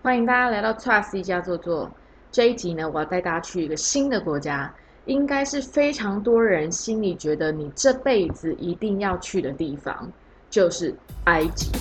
[0.00, 1.90] 欢迎大家来到 Trust 一家坐坐。
[2.30, 4.72] 这一集呢，我要带大家去一个新的国家，
[5.06, 10.08] 应该是非常多人心里觉得你这辈子一定要去的地方，
[10.48, 11.72] 就是埃及。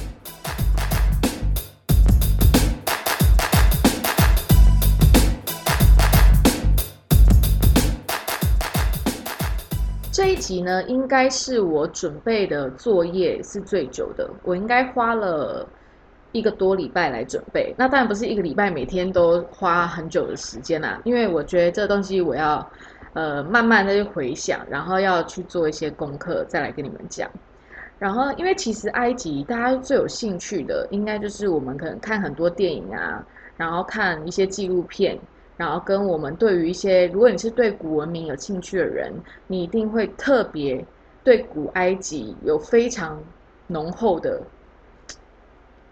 [10.11, 15.69] 这一集呢，应该是我准备的作业是最久的，我应该花了。
[16.31, 22.65] 一个多礼拜来准备，那当然不是一个礼拜每天都花很久的时间啦，因为我觉得这东西我要
[23.13, 27.29] 呃慢慢的去回想，然后要去做一些功课，再来跟你们讲。
[27.99, 35.17] 然后，因为其实埃及大家最有兴趣的，应该就是我们可能看很多电影啊，然后看一些纪录片，
[35.55, 39.11] 然后跟我们对于一些，如果你是对古文明有兴趣的人，
[39.47, 40.85] 你一定会特别
[41.23, 43.19] 对古埃及有非常
[43.65, 44.39] 浓厚的。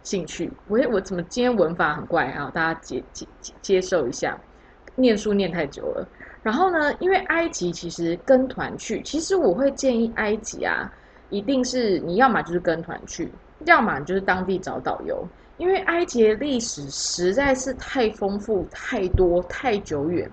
[0.06, 2.52] 兴趣，我我怎么今天文法很怪啊？
[2.54, 3.26] 大家接接
[3.62, 4.40] 接受一下，
[4.96, 6.08] 念书念太久了。
[6.44, 10.94] 然后呢，因为埃及其实跟团去，其实我会建议埃及啊，
[11.32, 13.32] 一定是你要么就是跟团去，
[13.66, 20.30] 要么就是当地找导游，因为埃及的历史实在是太丰富、太多、太久远，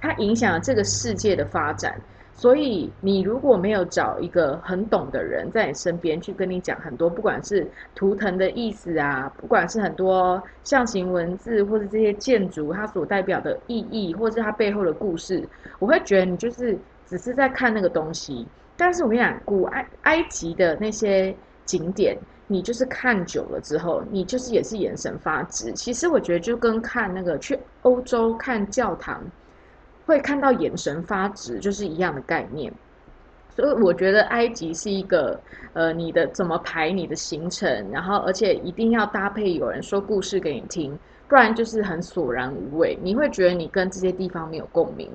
[0.00, 2.00] 它影响了这个世界的发展。
[2.38, 15.42] 所以，你如果没有找一个很懂的人在你身边去跟你讲很多，不管是图腾的意思啊，不管是很多象形文字，或者这些建筑它所代表的意义，或是它背后的故事，
[15.78, 18.46] 我会觉得你就是只是在看那个东西。
[18.76, 22.14] 但是我跟你讲，古埃埃及的那些景点，
[22.46, 25.72] 你就是看久了之后，你就是也是眼神发直。
[25.72, 29.24] 其实我觉得就跟看那个去欧洲看教堂。
[30.06, 32.72] 会看到眼神发直，就是一样的概念。
[33.50, 35.40] 所以我觉得埃及是一个，
[35.72, 42.98] 呃，你的怎么排你的行程，然后而且一定要搭配有人说故事给你听，不然就是很索然无味。
[43.02, 45.10] 你会觉得你跟这些地方没有共鸣，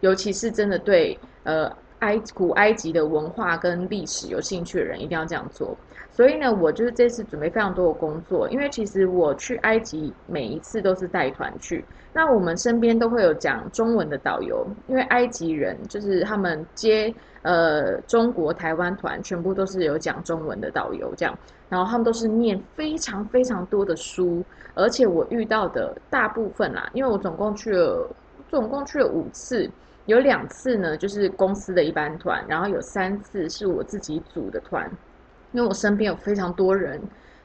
[0.00, 5.76] 尤其是真的对呃埃古埃及的文化跟历史有兴趣的人，一定要这样做。
[6.16, 21.38] 所以呢，我就是这次准备非常多的工作，因为其实我去埃及每一次都是带团去，那我们身边都会有讲中文的导游，因为埃及人就是他们接呃中国台湾团，全部都是有讲中文的导游这样，
[21.68, 28.08] 然后他们都是念非常非常多的书，而且我遇到的大部分啦，因为我总共去了
[28.48, 29.70] 总共去了五次，
[30.06, 34.90] 有两次呢就是公司的一般团，然后有三次是我自己组的团。
[35.56, 37.00] 因为我身边有非常多人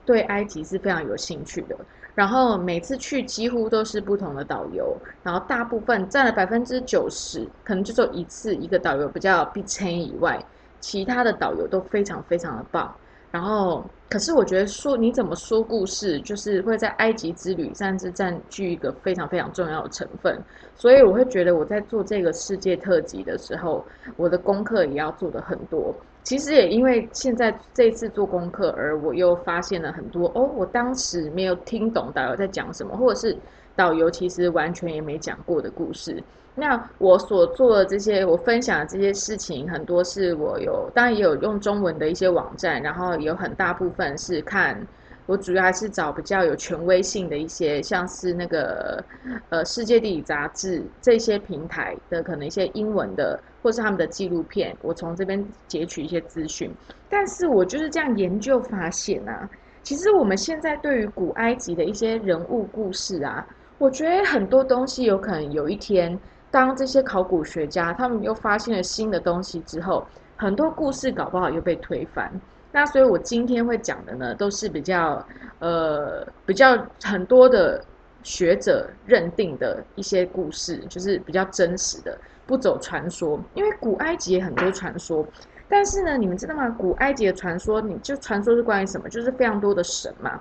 [0.05, 1.77] 对埃及是非常有兴趣的，
[2.13, 10.37] 然后每次去几乎都是不同的导游，然后大部分占了百分之九十，可能就只有一次一个导游比较必称以外，
[10.81, 12.93] 其他的导游都非常非常的棒。
[13.31, 20.37] 然后，可是我觉得说你怎么说故事，就是会在埃及之旅甚至占据一个非常非常重要的成分。
[20.75, 23.85] 所以我会觉得我在做这个世界特辑的时候，
[24.17, 25.95] 我的功课也要做的很多。
[26.23, 33.37] 其实也因为现在这次做功课，而我又发现了很多哦，我当时没有听懂导游在讲什么，或者是
[33.75, 36.23] 导游其实完全也没讲过的故事。
[36.53, 44.87] 那我所做的这些，我分享的这些事情，很多是我有，当然也有用中文的一些网站，然后有很大部分是看。
[45.31, 49.01] 我主要还是找比较有权威性的一些，像是那个
[49.47, 56.69] 呃《世界地理》杂志这些平台的，可能一些英文的，或是他们的纪录片，我从这边截取一些资讯。
[57.07, 59.49] 但是我就是这样研究发现啊，
[59.83, 66.19] 其实我们现在对于古埃及的一些人物故事啊，我觉得很多东西有可能有一天，
[66.49, 70.05] 当这些考古学家他们又发现了新的东西之后，
[70.35, 72.29] 很多故事搞不好又被推翻。
[72.71, 75.25] 那所以，我今天会讲的呢，都是比较
[75.59, 77.83] 呃比较很多的
[78.23, 83.39] 学者认定的一些故事，就是比较真实的，不走传说。
[83.55, 85.25] 因为古埃及也很多传说，
[85.67, 86.69] 但是呢，你们知道吗？
[86.77, 89.09] 古埃及的传说，你就传说是关于什么？
[89.09, 90.39] 就是非常多的神嘛。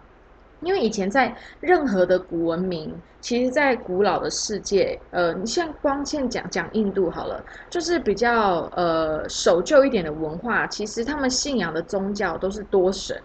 [0.63, 13.21] 因为以前在任何的古文明，其实，在古老的世界，呃，你像光线讲讲印度好了，就是比较呃守旧一点的文化，其实他们信仰的宗教都是多神，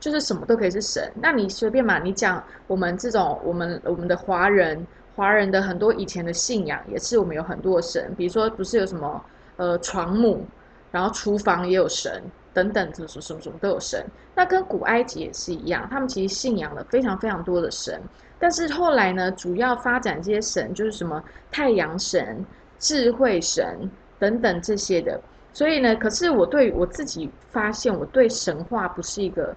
[0.00, 1.12] 就是什么都可以是神。
[1.14, 9.22] 那你随便嘛，你讲我们这种我们我们的华人华人的很多以前的信仰，也是我们有很多神，比如说不是有什么
[9.56, 10.46] 呃床母，
[10.90, 12.22] 然后厨房也有神。
[12.54, 14.04] 等等，什么什么什么都有神，
[14.34, 18.00] 那跟古埃及也是一样，他们其实信仰了非常非常多的神，
[18.38, 22.44] 但是后来呢，主要发展这些神就是什么太阳神、
[22.78, 25.20] 智慧神等等这些的，
[25.52, 29.54] 所以呢，可是我对我自己发现，我对神话不是一个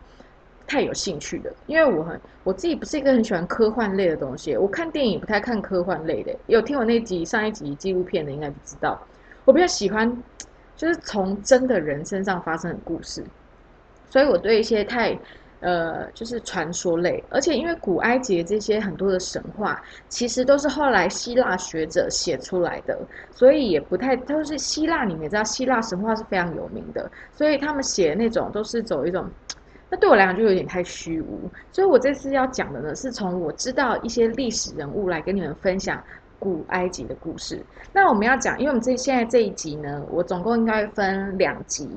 [0.68, 6.36] 太有兴趣的，因为我很我自己不是一个很喜欢科幻类的东西，我看电影不太看科幻类的。
[6.47, 9.00] 有听我那集上一集纪录片的，应该不知道，
[9.45, 10.12] 我比较喜欢
[10.85, 13.23] 就是从真的人身上发生的故事，
[14.09, 15.17] 所以我对一些太。
[15.61, 22.95] 呃，就是传说类，而且因为古埃及这些很多的神话，其实都是后来希腊学者写出来的，
[23.31, 29.27] 所以也不太都是希腊，你们也知道希腊神话是非常有名的，所以他们写的那种都是走一种，
[29.89, 31.49] 那对我来讲就有点太虚无。
[31.71, 36.03] 所以我这次要讲的呢，是从我知道一些历史人物来跟你们分享
[36.39, 37.63] 古埃及的故事。
[37.93, 41.89] 那我们要讲，因为我们这现在这一集呢，我总共应该分两集。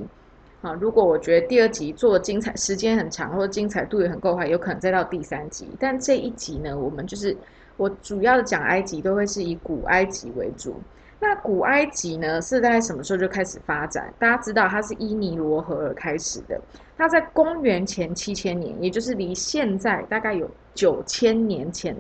[0.61, 5.69] 啊，如果我觉得第二集做的精彩，时间很长，或者精彩度也很够的话，有可能再到第三集。
[5.79, 7.37] 但这一集呢，我们就是
[7.77, 10.75] 我主要的讲埃及，都会是以古埃及为主。
[11.21, 14.13] 那古埃及呢，是在什么时候就开始发展？
[14.19, 16.61] 大家知道，它是伊尼罗河而开始的。
[16.97, 21.97] 它在公元前七千年，也就是离现在大概有九千年前。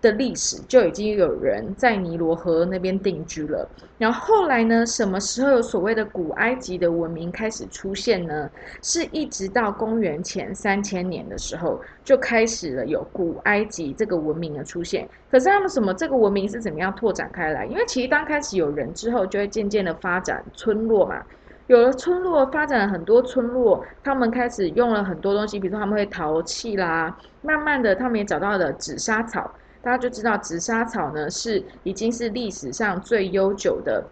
[0.00, 3.68] 的历史就已经有人在尼罗河那边定居了。
[3.98, 4.86] 然后后来呢？
[4.86, 8.48] 什么时候有所谓的古埃及的文明开始出现呢？
[8.80, 15.08] 是一直到公元前三千年的时候，就开始了有古埃及这个文明的出现。
[15.30, 15.92] 可是他们什么？
[15.94, 17.66] 这个文明是怎么样拓展开来？
[17.66, 21.20] 因为其实刚开始有人之后，就会渐渐的发展村落嘛。
[21.66, 27.14] 有了村落，发展了很多村落，他们开始用了很多东西，比如说他们会陶器啦。
[27.42, 29.52] 慢慢的，他们也找到了紫砂草。
[29.80, 34.04] 大家就知道紫砂草呢，是已经是历史上最悠久的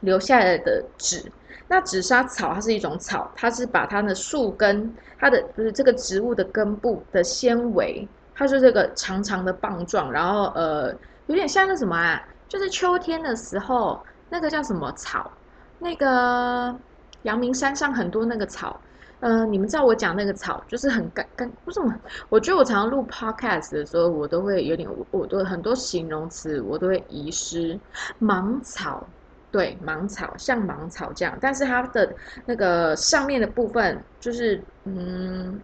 [0.00, 1.30] 留下来的纸。
[1.66, 10.94] 那紫砂草它是一种草，它是把它的树根，它的就是这个植物的根部的纤维，它是这个长长的棒状，然后呃，
[11.26, 15.30] 有点像那什么啊，就是秋天的时候那个叫什么草，
[15.78, 16.74] 那个
[17.22, 18.78] 阳明山上很多那个草。
[19.24, 21.90] 呃，你们知道我讲那个草就是很干干，为什么？
[22.28, 27.80] 我觉得我常常录 podcast 的时候，我都会有点，我都很多形容词我都会遗失。
[28.18, 29.02] 芒草，
[29.50, 35.58] 对，芒草像芒草这样，但是它的那个上面的部分，就是嗯，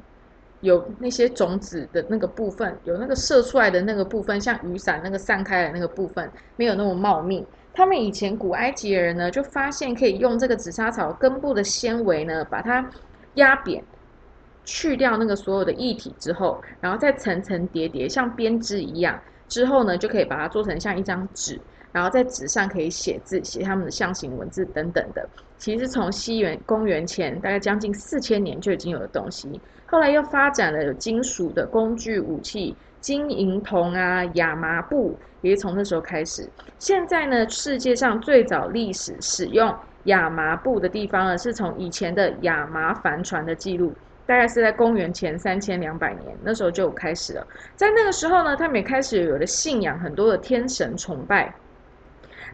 [0.61, 6.27] 有那些种子的那个部分，有那个射出来的那个部分，像雨伞那个散开的那个部分，
[6.57, 7.47] 没有那么茂密。
[7.75, 12.91] 他们以前古埃及人呢，就发现可以用这个紫砂草根部的纤维呢，把它。
[13.35, 13.82] 压扁，
[14.65, 21.61] 去掉那个所有的液体之后，然后再层层叠叠，像编织一样，之后呢，就可以把它做成像一张纸，
[21.93, 25.29] 然后在纸上可以写字，写他们的象形文字等等的。
[25.59, 36.49] 其实从西元公元前大概将近四千年就已经有的东西，后来又发展了有金属的工具武器，金银铜啊，亚麻布也是从那时候开始。
[36.79, 39.75] 现在呢，世界上最早历史使用。
[40.05, 43.93] 亚麻布的地方呢，是从以前的亚麻帆船的记录，
[44.26, 47.47] 大概是在公元前三千两百年，那时候就开始了。
[47.76, 51.55] 在那个时候呢，他们也开始有了信仰很多的天神崇拜。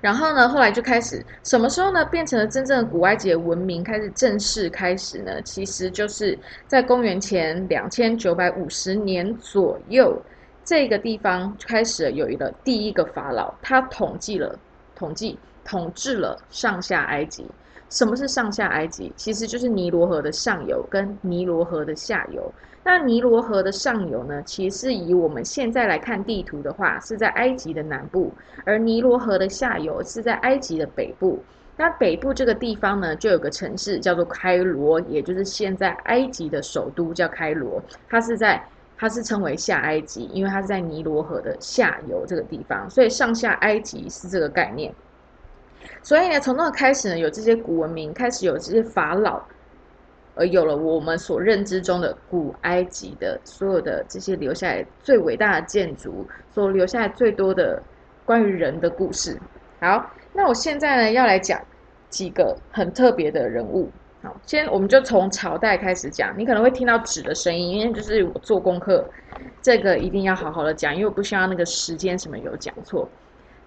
[0.03, 5.41] 然后呢，后来就开始什么时候呢，变成了真正的古埃及文明开始正式开始呢？
[5.43, 10.21] 其实就是在公元前两千九百五十年左右，
[10.65, 14.59] 这个地方开始有一个第一个法老，他统计了
[14.95, 15.39] 统计。
[15.67, 17.47] 统治了上下埃及。
[17.89, 19.13] 什么是上下埃及？
[19.15, 22.53] 其实就是尼罗河的上游跟尼罗河的下游。
[22.83, 28.29] 那尼罗河的上游呢，其实以我们现在来看地图的话，是在埃及的南部；
[28.65, 31.41] 而尼罗河的下游是在埃及的北部。
[31.77, 37.81] 那北部这个地方呢，就有个城市叫做开罗，也就是现在埃及的首都叫开罗。
[38.09, 38.61] 它是在，
[38.97, 44.93] 它是称为下埃及，因为它是在尼罗河的下游这个地方，所以上下埃及是这个概念。
[46.03, 49.43] 所以呢，从那开始呢，有这些古文明，开始有这些法老，
[50.35, 57.83] 而有了我们所认知中的古埃及的所有的这些留下来最伟大的建筑，所留下来最多的
[58.25, 59.39] 关于人的故事。
[59.81, 61.61] 好，那我现在呢要来讲
[62.09, 63.91] 几个很特别的人物。
[64.23, 66.35] 好，先我们就从朝代开始讲。
[66.37, 69.05] 你可能会听到纸的声音，因为就是我做功课，
[69.63, 73.09] 这个一定要好好的讲，因为我不希望那个时间什么有讲错。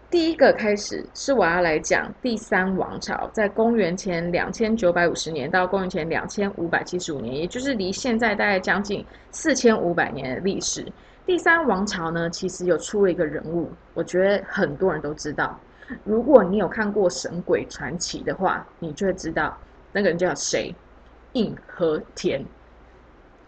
[0.09, 10.83] 第一个开始是我要来讲第三王朝，在公元前两千九百五十年到公元前两千五百七十五年，也就是离现在大概将近四千五百年的历史。
[11.27, 15.59] 第三王朝呢，其实有出了一个人物，我觉得很多人都知道。
[16.03, 19.55] 如果你有看过《神鬼传奇》的话，你就会知道
[19.91, 20.73] 那个人叫谁——
[21.33, 22.43] 印和田。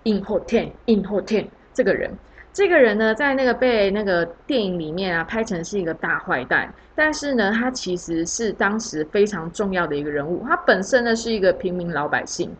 [0.03, 2.15] 印和田，印和田这个人。
[2.53, 10.43] 这个人呢，在那个被那个电影里面啊拍成是一个大坏蛋，但是呢，他其实是当时非常重要的一个人物。
[10.45, 12.53] 他本身呢是一个平民老百姓，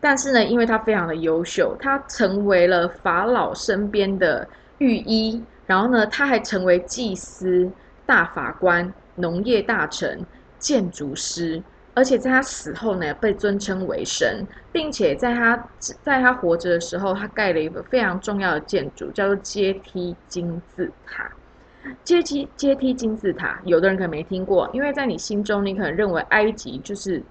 [0.00, 4.46] 但是呢，因为他非常的优秀，他成为了法老身边的
[4.78, 7.68] 御医，然后呢，他还成为祭司、
[8.06, 10.24] 大法官、农业大臣、
[10.60, 11.60] 建筑师。
[11.96, 15.56] 而且在他死后呢，被尊称为神，并且在他
[16.02, 21.26] 在他活着的时候，他盖了一个非常重要的建筑，叫做阶梯金字塔。
[22.04, 27.22] 阶梯阶梯金字塔，有的人可能没听过，因为在你心中，你可能认为埃及就是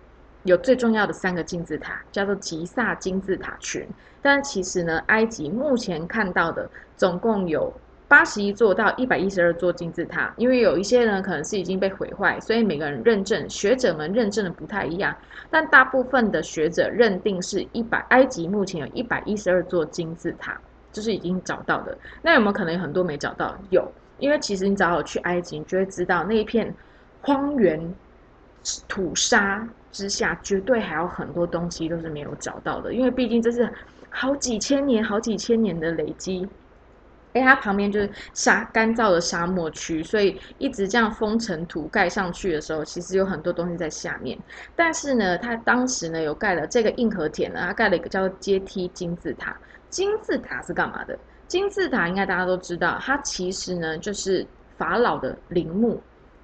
[0.45, 3.87] 有最重要的三个金字塔，叫做吉萨金字塔群。
[4.19, 6.67] 但其实呢，埃及目前看到的
[6.97, 7.71] 总共有。
[8.07, 15.15] 八十一座到一百一十二座金字塔，因为有一些呢可能是已经被毁坏，所以每个人认证学者们认证的不太一样。
[15.49, 20.55] 但大部分的学者认定是一百，埃及目前有一百一十二座金字塔，
[20.91, 21.97] 就是已经找到的。
[22.21, 23.57] 那有没有可能有很多没找到？
[23.71, 26.71] 有，因为其实你只要去埃及，你就会知道那一片
[27.21, 27.95] 荒原
[28.87, 32.93] 土沙之下，绝对还有很多东西都是没有找到的。
[32.93, 33.67] 因为毕竟这是
[34.09, 36.47] 好几千年、好几千年的累积。
[37.35, 44.39] 哎，它旁边就是沙干燥的沙漠区，所以一直这样封尘土盖上去的时候，其实有很多东西在下面。
[44.73, 49.55] 但是呢，它当时呢有盖了这个硬核田呢，它盖了一个叫做阶梯金字塔。
[49.89, 51.19] 金字塔是干嘛的？
[51.47, 56.01] 金字塔应该大家都知道，它其实呢就是法老的陵墓。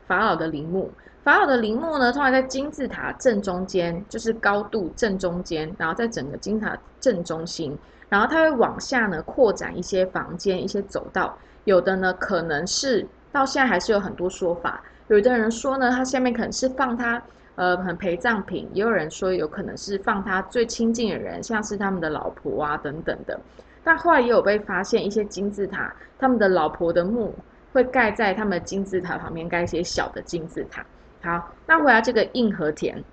[0.07, 0.91] 法老的陵墓，
[1.23, 7.77] 法老的陵墓呢，通常在金字塔正中间，就是高度正中间，然后在整个金字塔正中心。
[8.09, 14.83] 然后它会往下呢扩展一些房间、一些走道，有的呢可能是到现在还是有很多说法。
[15.07, 17.21] 有的人说呢，它下面可能是放他
[17.55, 23.39] 呃很陪葬品，也有人说有可能是放他最亲近的人，像是他们的老婆啊等等的。
[23.83, 27.33] 但后来也有被发现一些金字塔，他们的老婆的墓
[27.71, 30.85] 会盖在他们的金字塔旁边，盖一些小的金字塔。
[31.23, 33.03] 好，那回来这个硬核田。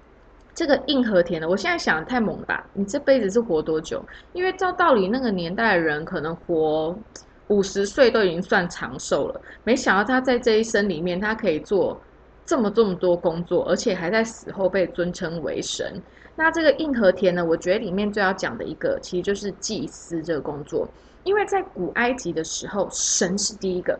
[0.54, 2.66] 这个硬核田的，我现在想的太猛了吧？
[2.72, 4.04] 你这辈子是活多久？
[4.32, 6.98] 因为照道理那个年代的人可能活
[7.46, 12.00] 五十岁都已经算长寿了，没想到他在这一生里面，他可以做
[12.44, 16.02] 这么这么多工作，而且还在死后被尊称为神。
[16.34, 17.44] 那这个硬核田呢？
[17.44, 20.88] 我觉得里面最要讲的一个，其实就是祭司这个工作，
[21.22, 23.96] 因为在古埃及的时候，神是第一个，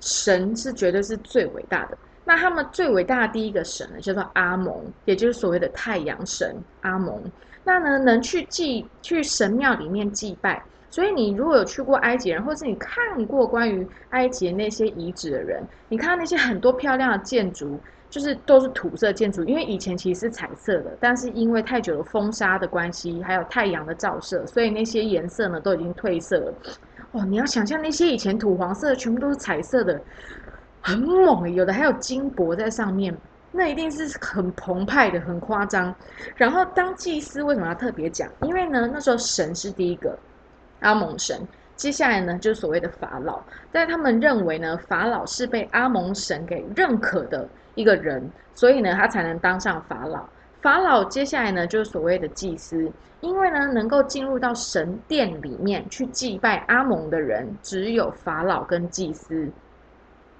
[0.00, 1.96] 神是绝对是最伟大的。
[2.28, 7.22] 那他们最伟大的第一个神呢，叫做阿蒙，也就是所谓的太阳神阿蒙。
[7.62, 10.60] 那呢，能去祭去神庙里面祭拜。
[10.90, 17.78] 所以你如果有去过埃及人，或是你看过关于埃及那些遗址的人，你看到那些很多漂亮的建筑，
[18.08, 26.54] 就是都是土色建筑，因为以前其实是彩色的，但是因为太久的风沙的关系，还有太阳的照射，所以那些颜色呢都已经褪色了。
[27.12, 30.00] 哦，你要想象那些以前土黄色，全部都是彩色的。
[30.86, 33.12] 很猛，有的还有金箔在上面，
[33.50, 35.92] 那一定是很澎湃的，很夸张。
[36.36, 38.30] 然后当祭司为什么要特别讲？
[38.42, 40.16] 因为呢，那时候神是第一个
[40.78, 41.40] 阿蒙神，
[41.74, 43.40] 接下来呢就是所谓的法老。
[43.72, 50.24] 但他们认为呢，法老是被阿蒙神给认可的一个人，所以呢他才能当上法老。
[50.62, 52.88] 法老接下来呢就是所谓的祭司，
[53.22, 59.50] 因为呢能够进入到神殿里面去祭拜阿蒙的人，只有法老跟祭司。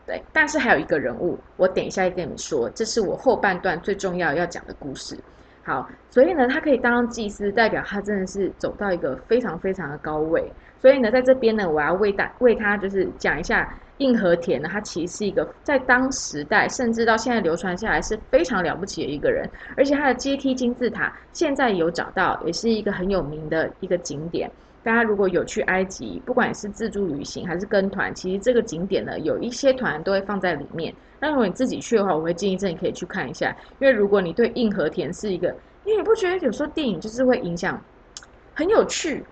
[0.07, 5.19] 对，但是还有一个人物，我等一下再跟你们说，这是我后半段最重要要讲的故事。
[5.65, 10.49] 好，所以呢，他可以当祭司，代表他真的是走到一个非常非常的高位。
[10.81, 19.45] 所以呢，在这边呢，我要为大为他就是讲一下硬和田呢，他其实是一个在当时代，甚至到现在流传下来是非常了不起的一个人，
[19.77, 24.49] 而且他的阶梯金字塔现在有找到，也是一个很有名的一个景点。
[24.87, 30.95] 大家如果有去埃及，不管是自助旅行还是跟团，其实这个景点呢，有一些团都会放在里面。
[31.21, 35.49] 那如果你自己去的话，我会建议这你可以去看一下，因为如果你对硬和田是一个，
[35.83, 37.85] 因为你不觉得有时候电影就是会影响，
[38.55, 39.27] 很有趣。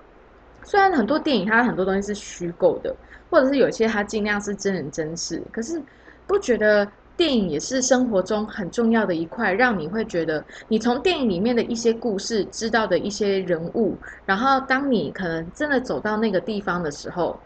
[0.65, 2.93] 虽然很多电影它很多东西是虚构的，
[3.31, 5.81] 或者是有些它尽量是真人真事，可是
[6.27, 6.91] 不觉得。
[7.17, 17.39] 电影也是生活中很重要的一块，让你会觉得你从电影里面的一些故事知道的一些人物，然后当你可能真的走到那个地方的时候，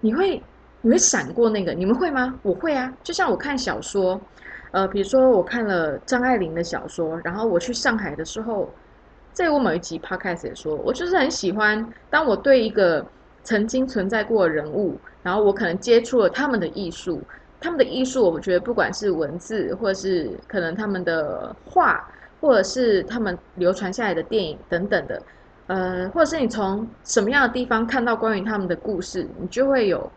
[0.00, 0.42] 你会
[0.80, 2.36] 你会闪过那个，你们会吗？
[2.42, 4.20] 我会啊，就像我看小说，
[4.72, 8.68] 呃，比如说我看了张爱玲的小说，然后我去上海的时候，
[9.32, 13.06] 在我某一集 podcast 也说，我就是很喜欢，当我对一个
[13.44, 17.22] 曾经存在过的人物，然后我可能接触了他们的艺术。
[17.62, 22.06] 他们的艺术，我觉得不管是文字，或者是可能他们的画，
[22.40, 25.22] 或者是他们流传下来的电影等等的，
[25.68, 30.10] 呃，或者是你从什么样的地方看到关于他们的故事，你就会有，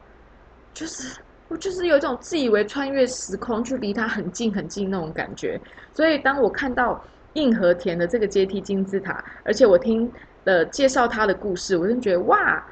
[0.73, 5.61] 就是我就是有一种自以为穿越时空，去离他很近很近那种感觉。
[5.93, 6.99] 所以当我看到
[7.33, 10.11] 硬和田的这个阶梯金字塔，而且我听
[10.43, 12.63] 的介绍它的故事，我就觉得哇，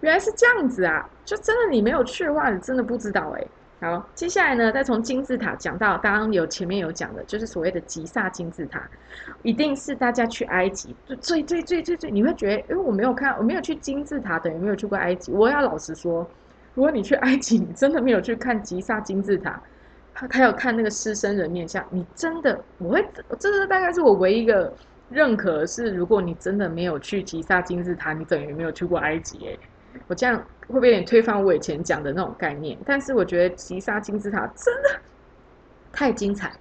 [0.00, 1.08] 原来是这样子啊！
[1.24, 3.46] 就真的你没有去的话，你真的不知道哎。
[3.78, 8.82] 好，接下来呢，再从金字塔讲到刚刚有前面有讲的，就是所谓的吉萨金字塔，
[9.42, 15.30] 一定是大家去埃及最最最最最，你会觉得，因为我没有看，我没有去金字塔，等于没有去过埃及。
[15.30, 16.26] 我要老实说，
[16.72, 19.62] 如果你去埃及，你真的没有去看吉萨金字塔，
[20.14, 23.06] 他他有看那个狮身人面像，你真的，我会，
[23.38, 24.72] 这是大概是我唯一一个
[25.10, 29.46] 认可是，如果你真的没有去吉萨金字塔，你等于没有去过埃及。
[29.46, 29.58] 哎，
[30.08, 30.42] 我这样。
[30.68, 32.76] 会不会有点推翻我以前讲的那种概念？
[32.84, 35.00] 但是我觉得吉萨金字塔真的
[35.92, 36.52] 太精彩。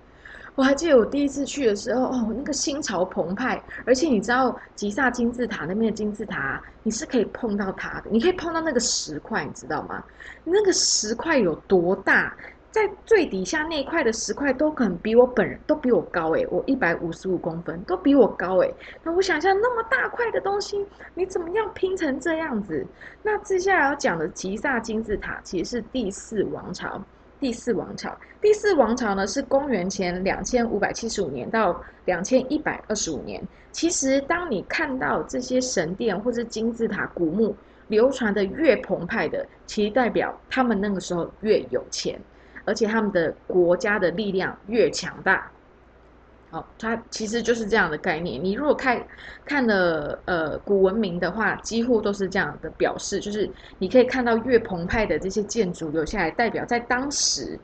[0.55, 3.61] 我还记得我第一次去的时候，哦，那个心潮澎湃。
[3.85, 10.01] 而且你知道吉萨金字塔那边的金字塔，你是可以碰到它的，你可以碰到那个石块，你知道吗？
[10.45, 12.33] 那个石块有多大？
[12.75, 18.73] 在最底下那一块的石块都可能比我本人都比我高诶，我一百五十五公分都比我高诶。
[19.01, 22.85] 那我想象那么大块的东西，你怎么样拼成这样子？
[23.23, 27.01] 那接下来要讲的吉萨金字塔其实是第四王朝。
[27.39, 33.41] 第四王朝，第四王朝呢是公元前两千五百七十五年到两千一百二十五年。
[33.71, 37.55] 其实当你看到这些神殿或者金字塔古墓
[37.87, 42.19] 流传的越澎湃的，其实代表他们那个时候越有钱。
[42.65, 45.49] 而且他们的国家的力量越强大，
[46.49, 48.43] 好，它其实就是这样的概念。
[48.43, 49.01] 你如果看
[49.45, 57.59] 看了呃古文明的话，几乎都是这样的表示，就是你可以看到越澎湃的这些建筑留下来，代表在当时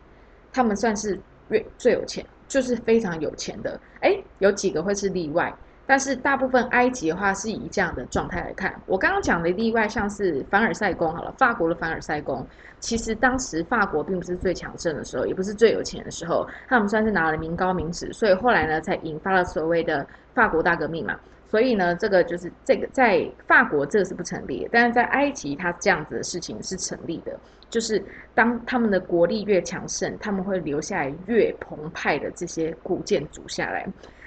[0.53, 3.79] 他们算是越最有钱，就是非常有钱的。
[4.01, 5.53] 哎，有几个会是例外。
[5.86, 8.74] 但是大部分埃及的话是以这样的状态来看。
[8.86, 12.46] 我刚刚讲的例外，像是凡尔赛宫好了，法国的凡尔赛宫，
[12.80, 21.20] 其实当时法国并不是最强盛的时候，也不是最有钱的时候，他们算是拿了名高名指，所以后来呢才引发了所谓的法国大革命嘛。
[21.50, 27.38] 所以呢，这个就是这个在法国这个是不成立，但是在埃及它这样子的事情是成立的，
[27.70, 28.02] 就是
[28.34, 33.86] 当他们的国力越强盛，他们会留下来越澎湃的这些古建筑下来。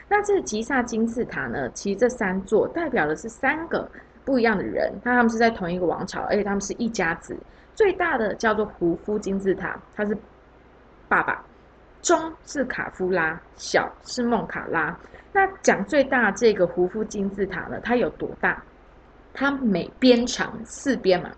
[0.08, 1.68] 那这吉萨金字塔呢？
[1.70, 3.90] 其实这三座代表的是三个
[4.24, 7.36] 不一样的人，那他们是在同一个王朝，而且他们是一家子。
[7.74, 10.16] 最大的叫做胡夫金字塔，他是
[11.08, 11.42] 爸爸；
[12.02, 14.96] 中是卡夫拉，小是孟卡拉。
[15.32, 18.62] 那讲最大这个胡夫金字塔呢，它有多大？
[19.32, 21.30] 它每边长四边嘛，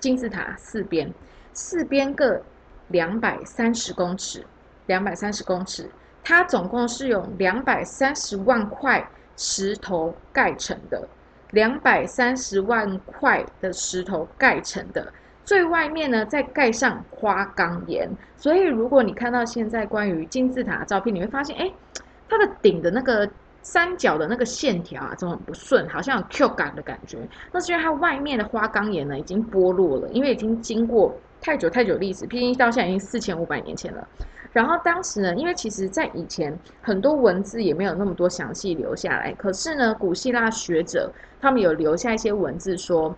[0.00, 1.12] 金字塔四边，
[1.52, 2.40] 四边各
[2.88, 4.42] 两百三十公尺，
[4.86, 5.90] 两百三十公尺。
[6.24, 9.06] 它总共是用两百三十万块
[9.36, 11.08] 石头盖成的，
[11.50, 15.12] 两百三十万块的石头盖成的，
[15.44, 18.08] 最外面呢再盖上花岗岩。
[18.36, 21.72] 所以如果你看到现在关于金字塔的照片，你会发现，哎，
[22.28, 23.28] 它的顶的那个
[23.62, 27.18] 三角的那个线条啊，怎么很不顺，好像有 Q 感的感觉。
[27.50, 34.06] 那是因为它外面的花岗岩呢已经剥落了，因为已经经过太久太久历史，毕竟到现在已经四千五百年前了。
[34.52, 41.10] 然后当时呢，因为其实在以前很多文字也没有那么多详细留下来，可是呢，古希腊学者
[41.40, 43.16] 他们有留下一些文字说，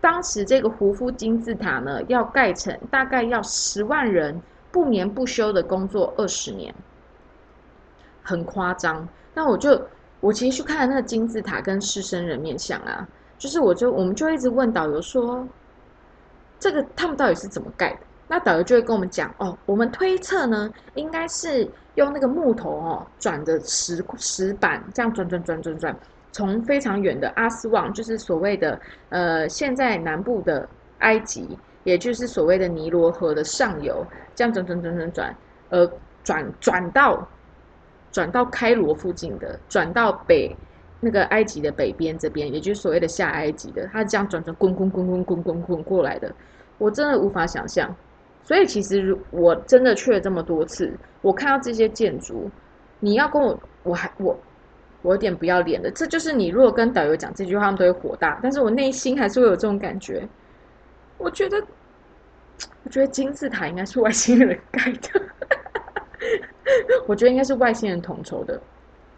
[0.00, 4.40] 当时这个胡夫金字塔呢要盖成，大概要十万人
[4.72, 6.74] 不眠不休的工作二十年，
[8.22, 9.08] 很夸张。
[9.34, 9.80] 那我就
[10.18, 13.06] 我其实去看那个金字塔跟狮身人面像啊，
[13.38, 15.46] 就是我就我们就一直问导游说，
[16.58, 18.00] 这个他们到底是怎么盖的？
[18.32, 25.94] 那导游就会跟我们讲哦，我们推测呢，应该是用那个木头哦转的石石板，这样转转转转转，
[26.30, 30.66] 从非常远的阿斯旺，就是所谓的呃现在南部的
[31.00, 34.02] 埃及，也就是所谓的尼罗河的上游，
[34.34, 35.36] 这样转转转转转，
[35.68, 35.92] 呃
[36.24, 37.28] 转转到
[38.10, 40.56] 转到开罗附近的，转到北
[41.00, 46.34] 那个埃及的北边这边，也就是所谓的下埃及的，它这样转转滚滚滚滚滚滚滚过来的，
[46.78, 47.94] 我真的无法想象。
[48.44, 52.50] 所以其实我真的去了这么多次，我看到这些建筑，
[52.98, 54.36] 你要跟我，我还我
[55.02, 55.90] 我有点不要脸的。
[55.92, 58.40] 这就是你如果跟导游讲这句话，他们都会火大。
[58.42, 60.28] 但是我内心还是会有这种感觉。
[61.18, 61.64] 我觉得，
[62.82, 65.22] 我觉得金字塔应该是外星人盖的。
[67.06, 68.60] 我觉得应该是外星人统筹的。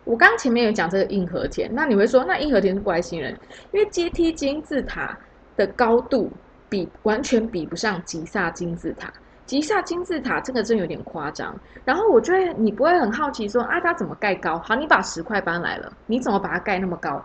[0.04, 3.34] 我刚前面有讲这个硬核田，那你会说那硬核田是外星人？
[3.72, 5.18] 因为阶梯金字塔
[5.56, 6.30] 的高度。
[6.74, 9.12] 比完全比不上吉萨金字塔，
[9.46, 11.54] 吉萨金字塔这个真有点夸张。
[11.84, 14.58] 然后我觉得你不会很好奇说啊，它怎么盖高？
[14.58, 17.24] 好，你把石块搬来了，你怎么把它盖那么高？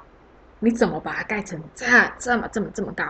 [0.59, 1.83] 你怎么把它盖成这
[2.19, 3.05] 这么这么这么高？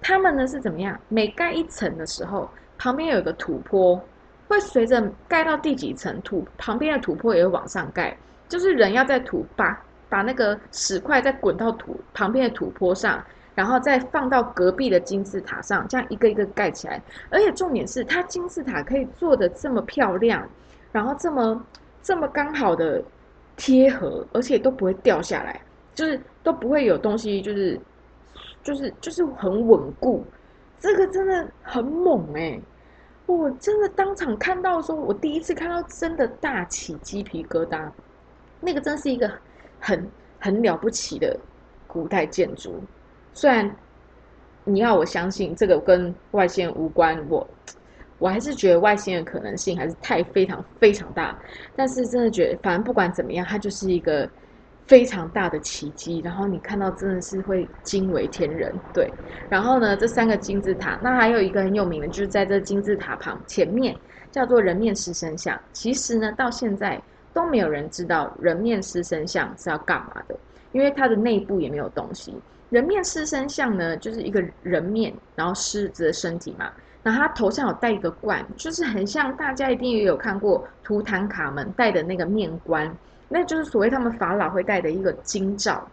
[0.00, 0.96] 他们呢是怎么样？
[1.08, 4.00] 每盖一层的时候，旁边有个土坡，
[4.46, 8.16] 会随着盖到第几层土，旁边的土坡也会往上盖。
[8.48, 9.76] 就是人要在土把
[10.08, 13.20] 把那个石块再滚到土旁边的土坡上，
[13.54, 17.00] 然后再放到隔壁的金字塔上，这样一个一个盖起来。
[17.30, 20.48] 而且重点是，它金字塔可以做的这么漂亮，
[20.92, 21.66] 然后这么
[22.02, 23.02] 这么刚好的
[23.56, 25.60] 贴合，而且都不会掉下来，
[25.94, 27.80] 就是都不会有东西，就是
[28.62, 30.24] 就是就是很稳固。
[30.80, 32.60] 这个真的很猛哎！
[33.26, 37.88] 我真的当场看到说，我第一次看到真的大起鸡皮疙瘩。
[38.60, 39.30] 那个真是一个
[39.80, 40.06] 很
[40.38, 41.34] 很了不起的
[41.86, 42.82] 古代建筑。
[43.34, 43.70] 虽然
[44.64, 47.46] 你要我相信这个跟外星人无关，我
[48.18, 51.38] 我还是觉得外星人可能性还是太非常非常大。
[51.74, 54.26] 但是真的觉得，反正不管怎么样，它就是一个。
[54.86, 59.10] 非常大的奇迹，然后你看到真的是会惊为天人，对。
[59.48, 63.98] 然后呢，这三个金字塔，那还有一个很有名的，就是在这金字塔旁前面
[64.30, 65.58] 叫做人面狮身像。
[65.72, 70.38] 其实呢，到现在都没有人知道人面狮身像是要干嘛的，
[70.72, 72.38] 因为它的内部也没有东西。
[72.74, 76.68] 人面狮身像呢，就是一个人面，然后狮子的身体嘛，
[77.04, 82.92] 然后他头上有戴一个冠，就是很像大家一定也有看过图坦卡门戴的那个面冠。
[83.28, 85.86] 那就是所谓他们法老会戴的一个金罩，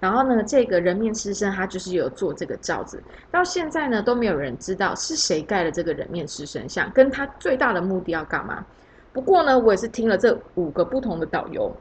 [0.00, 8.66] 然后呢，这个人面狮身他就是有做这个罩子，到现在呢都没有人知道是谁盖了这个人面狮身像，跟他最大的目的要干嘛。
[9.12, 11.72] 不过呢，我也是听了这五个不同的导游。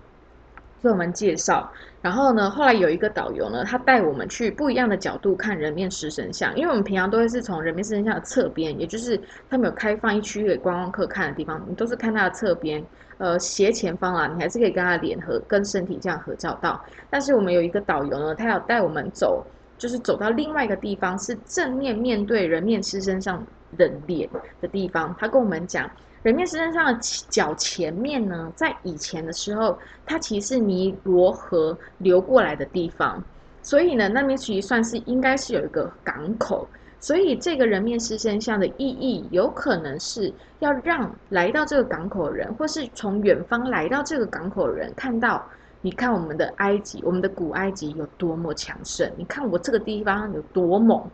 [0.84, 9.19] 为我们介绍，然后呢，后来有一个导游呢，他带我们去不一样的角度看人面狮身像，因为我们平常都会是从人面狮身像的侧边，也就是
[9.50, 12.84] 他们有开放一区给观光客看的地方，你都是看它的侧边，
[13.17, 16.84] 呃，斜前方啊，你还是可以跟他脸和跟身体这样合照到。
[17.10, 19.46] 但是我们有一个导游呢，他要带我们走，
[19.78, 23.41] 就是走到另外一个地方，是正面面对人面狮身上
[23.78, 25.89] 的脸的地方，他跟我们讲。
[26.24, 26.98] 人面狮身上的
[27.30, 33.22] 脚前面呢，在以前的时候，它其实是尼罗河流过来的地方，
[33.62, 36.66] 所以呢，那边其实算是应该是有一个港口，
[37.02, 45.46] 所以这个人面狮身像的意义，有可能是要让来到这个港口的人，或是从远方来到这个港口的人，看到，
[45.82, 51.06] 你看我们的埃及，我们的古埃及有多么强盛，你看我这个地方有多猛，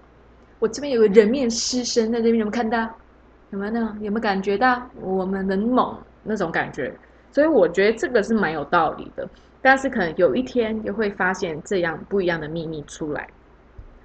[0.59, 2.87] 我这边有个人面狮身在这边，有没有看到？
[3.51, 3.97] 有没有呢？
[4.01, 6.93] 有没有感觉到我们很猛那种感觉？
[7.31, 9.27] 所以我觉得这个是蛮有道理的。
[9.61, 13.27] 但是可能有一天又会发现这样不一样的秘密出来。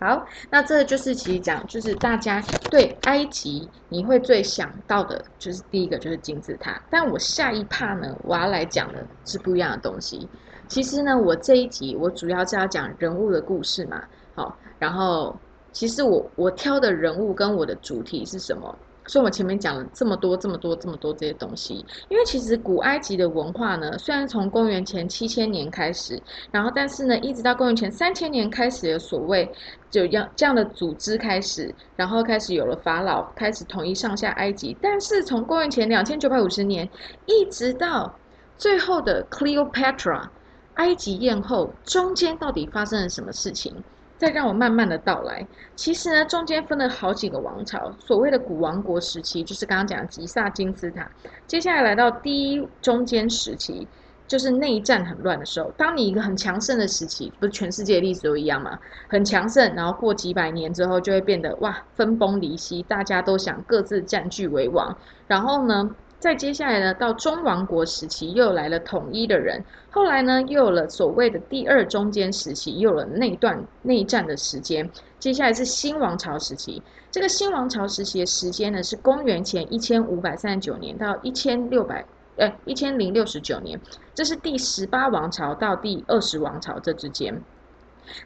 [0.00, 6.82] 好，那这就是其实讲，就是大家对埃及你会最想到的，就是第一个就是金字塔。
[6.90, 10.28] 但我下一趴呢，我要来讲的是不一样的东西。
[10.66, 14.02] 其实呢，我这一集我主要是要讲人物的故事嘛。
[14.34, 15.34] 好，然后
[15.70, 18.76] 其实我我挑的人物跟我的主题是什么？
[19.06, 29.50] 所以，我前面讲了这么多、这么多、这么多这些东西，因为其实古埃及的文化呢，虽然从公元前七千年开始，然后但是呢，一直到公元前三千年开始的所谓
[29.90, 36.88] 就样这样的组织开始，然后开始有了法老开始统一上下埃及，但是从公元前两千九百五十年
[37.26, 38.18] 一直到
[38.56, 40.28] 最后的 Cleopatra
[40.74, 43.84] 埃及艳后，中间到底发生了什么事情？
[44.16, 45.46] 再让我慢慢的到来。
[45.76, 51.08] 其实呢，中间分了好几个王朝，所谓的古王国时期，就是刚刚讲的吉萨金字塔。
[51.46, 53.86] 接下来来到第一中间时期，
[54.26, 55.70] 就是内战很乱的时候。
[55.76, 58.78] 当你一个很强盛的时期，不是全世界历史都一样吗？
[59.08, 64.96] 很强盛，然后过几百年之后，就会变得哇分崩离析，大家都想各自占据为王。
[65.26, 65.90] 然后呢？
[66.24, 74.90] 再接下来呢，到中王国时期又来了统一的人，后来呢又有了所谓的第二中间时期，又有了内段内战的时间。
[75.18, 82.02] 接下来是新王朝时期，这个新王朝时期的时间呢是公元前一千五百三十九年到一千六百
[82.36, 83.78] 呃一千零六十九年，
[84.14, 87.38] 这是第十八王朝到第二十王朝这之间。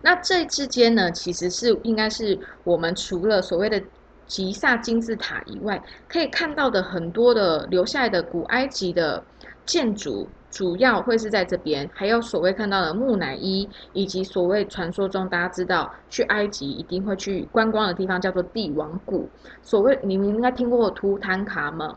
[0.02, 3.82] 那这之间呢，其实是应该是我们除了所谓的。
[4.28, 9.24] 吉萨金字塔以外，可以看到的很多的留下来的古埃及的
[9.66, 11.88] 建筑，主要会是在这边。
[11.92, 19.28] 还有所谓看到的木乃伊，以及所谓传说中大家知道去埃及一定会去观光的地方，叫做帝王谷。
[19.62, 21.96] 所谓你们应该听过图坦卡蒙。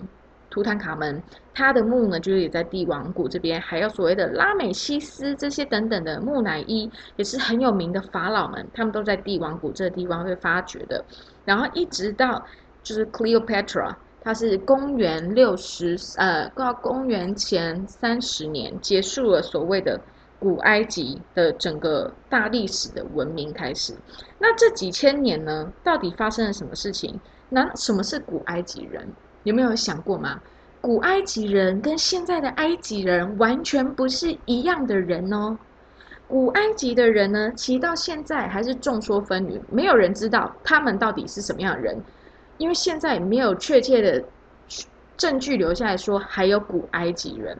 [0.52, 11.04] 图坦卡门，他的墓呢，就是也在帝王谷这边，还有所谓的拉美西斯这些等等的木乃伊，也是很有名的法老们，他们都在帝王谷这个地方被发掘的。
[11.46, 12.46] 然后一直到
[12.84, 20.00] 就是 Cleopatra，它是公元六十呃，到公元前三十年结束了所谓的
[20.38, 23.94] 古埃及的整个大历史的文明开始。
[24.38, 27.20] 那这几千年呢，到底发生了什么事情？
[27.50, 29.08] 那什么是古埃及人？
[29.43, 30.39] 有没有想过吗？
[30.82, 35.56] 古埃及人跟现在的埃及人完全不是一样的人哦。
[36.27, 42.01] 古埃及的人呢，其实到现在还是众说纷纭，没有人知道他们到底是什么样的人，
[42.58, 44.23] 因为现在没有确切的
[45.17, 47.58] 证据留下来说还有古埃及人。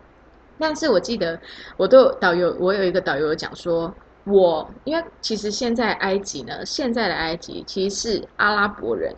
[0.58, 1.40] 但是我记得
[1.78, 9.14] 我都有导游，我有一个导游讲说，我因为其实现在埃及呢，现在的埃及其实是阿拉伯人。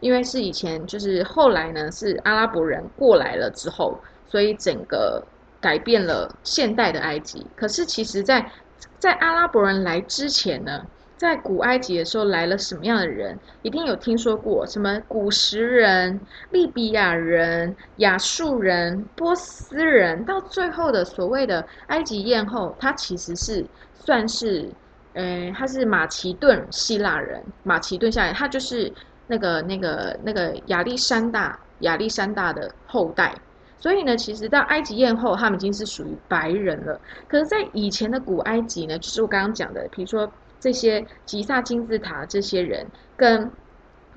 [0.00, 5.22] 因为是以前，就是后来呢，是阿拉伯人过来了之后，所以整个
[5.60, 7.46] 改变了现代的埃及。
[7.54, 8.50] 可是其实，在
[8.98, 10.82] 在阿拉伯人来之前呢，
[11.18, 13.38] 在古埃及的时候来了什么样的人？
[13.60, 16.18] 一定有听说过什么古时人、
[16.50, 24.74] 利比亚人、亚述人、波斯人，到最后的所谓的埃及艳后，她其实是算是，
[25.12, 28.90] 呃，她是马其顿希腊人，马其顿下来，她就是。
[29.30, 33.32] 那个、那个、那个亚历山大、亚历山大的后代，
[33.78, 37.00] 所以呢，其实到埃及艳后，他们已经是属于白人了。
[37.28, 42.84] 可是，在以前的古埃及呢，就是我刚刚讲的，比如说这些吉萨金字塔这些人，
[43.16, 43.48] 跟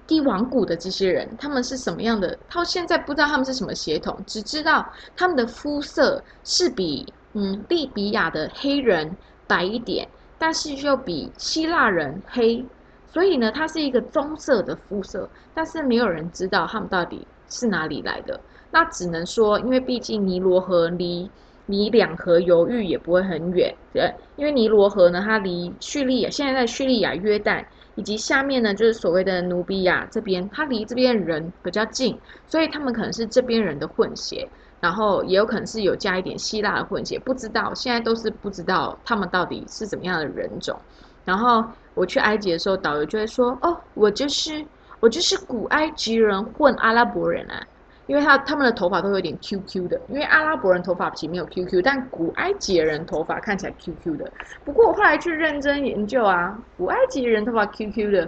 [0.08, 2.36] 帝王谷的这些人，他们是什么样的？
[2.52, 9.15] 到现在不知道他们是什么血统，只知道他们的肤色是比嗯利比亚的黑人
[9.47, 12.65] 白一点，但是又比希腊人黑。
[13.13, 18.39] 所以呢，它是一个棕色的肤色，但是没有人知道他们到底是哪里来的。
[18.71, 21.30] 那只能说，因为毕竟尼罗河离
[21.67, 24.12] 离两河流域也不会很远，对。
[24.36, 34.49] 因为尼罗河呢，它离叙利亚现在在叙利亚、约旦以及下面呢，就是所谓的努比亚这边，它离这边人比较近，所以他们可能是这边人的混血，
[34.82, 40.76] 然后也有可能是有加一点希腊的混血，不知道现在都是不知道他们到底是怎么样的人种，
[41.23, 41.63] 然后。
[41.95, 44.65] 我去埃及的时候，导游就会说：“哦，我就是
[44.99, 47.62] 我就是古埃及人混阿拉伯人啊，
[48.08, 54.32] 因为他他们的头发都有点 QQ 的，因为阿拉伯人头发其实没有 QQ，但古埃及人头发看起来 QQ 的。
[54.65, 58.27] 不过我后来去认真研究啊，古埃及人头发 QQ 的，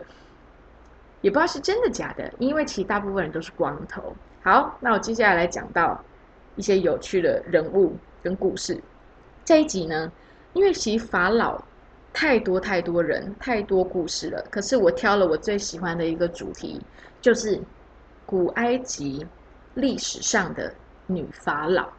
[1.21, 4.15] 也不知道是真的假的，因为其实大部分人都是光头。
[4.43, 5.99] 好，那我接下来来讲到
[6.55, 8.79] 一些有趣的人物跟故事。
[9.43, 10.11] 这一集呢，
[10.53, 11.59] 因为其实法老。
[12.15, 14.41] 太多太多人，太多故事了。
[14.49, 16.81] 可是我挑了我最喜欢的一个主题，
[17.19, 17.59] 就是
[18.25, 19.25] 古埃及
[19.73, 20.73] 历史上的
[21.07, 21.89] 女法老。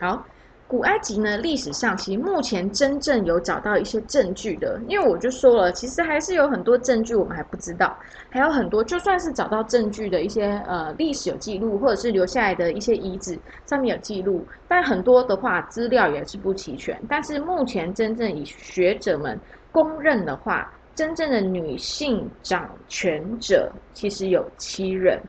[0.00, 0.26] 好。
[0.70, 16.96] 古埃及呢，历史上其实目前真正有找到一些证据的，因为我就说了，其实还是有很多证据我们还不知道，还有很多就算是找到证据的一些呃历史有记录，或者是留下来的一些遗址上面有记录，但很多的话资料也是不齐全。
[17.08, 19.36] 但是目前真正以学者们
[19.72, 25.20] 公认的话，真正的女性掌权者其实有七任，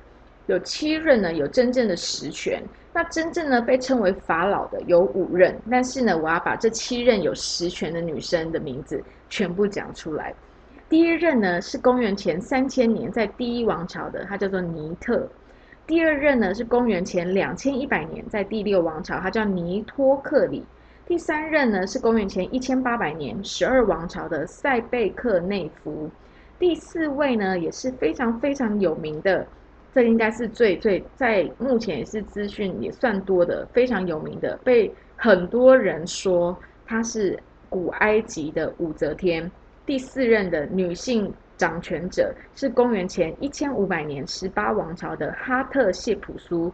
[0.47, 2.62] 有七任呢，有真正的实权。
[2.93, 10.34] 那真正呢被称为法老的有五任，但是呢，我要把这七任有实权的女生的名字全部讲出来。
[10.89, 15.25] 第一任呢是公元前三千年在第一王朝的，她叫做尼特；
[15.88, 20.62] 第二任呢是公元前两千一百年在第六王朝，她叫尼托克里；
[21.12, 26.10] 第三任呢是公元前一千八百年十二王朝的塞贝克内夫；
[26.58, 29.45] 第四位呢也是非常非常有名的。
[29.93, 39.52] 这应该是最最在目前也是资讯也算多的非常有名的，被很多人说她是古埃及的武则天，
[39.86, 46.71] 第四任的女性掌权者是公元前一千五百年十八王朝的哈特谢普苏，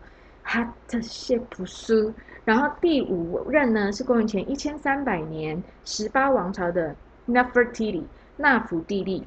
[0.49, 2.13] 哈特谢普苏，
[2.45, 6.95] 然后第五任呢是公元前一千三百年十八王朝的
[7.27, 8.01] Nefertiti
[8.37, 9.21] 纳福蒂利，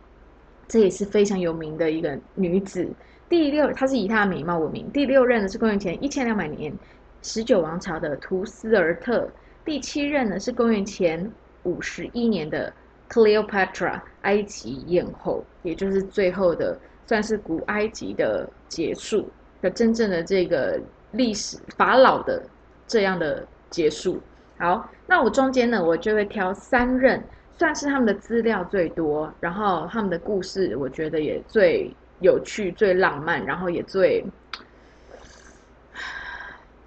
[0.66, 2.88] 这也是非常有名的一个女子。
[3.28, 4.90] 第六，她是以她的美貌闻名。
[4.92, 6.72] 第六任呢是公元前一千两百年，
[7.20, 9.28] 十九王朝的图斯尔特。
[9.62, 11.30] 第七任呢是公元前
[11.64, 12.72] 五十一年的
[13.11, 19.28] Cleopatra，埃及艳后，也就是最后的算是古埃及的结束
[19.61, 20.80] 的真正的这个
[21.12, 22.42] 历史法老的
[22.87, 24.20] 这样的结束。
[24.59, 27.23] 好，那我中间呢我就会挑三任，
[27.59, 31.94] 算是他们的资料最多，然后他们的故事我觉得也最。
[32.23, 34.23] 有趣、最浪漫，然后也最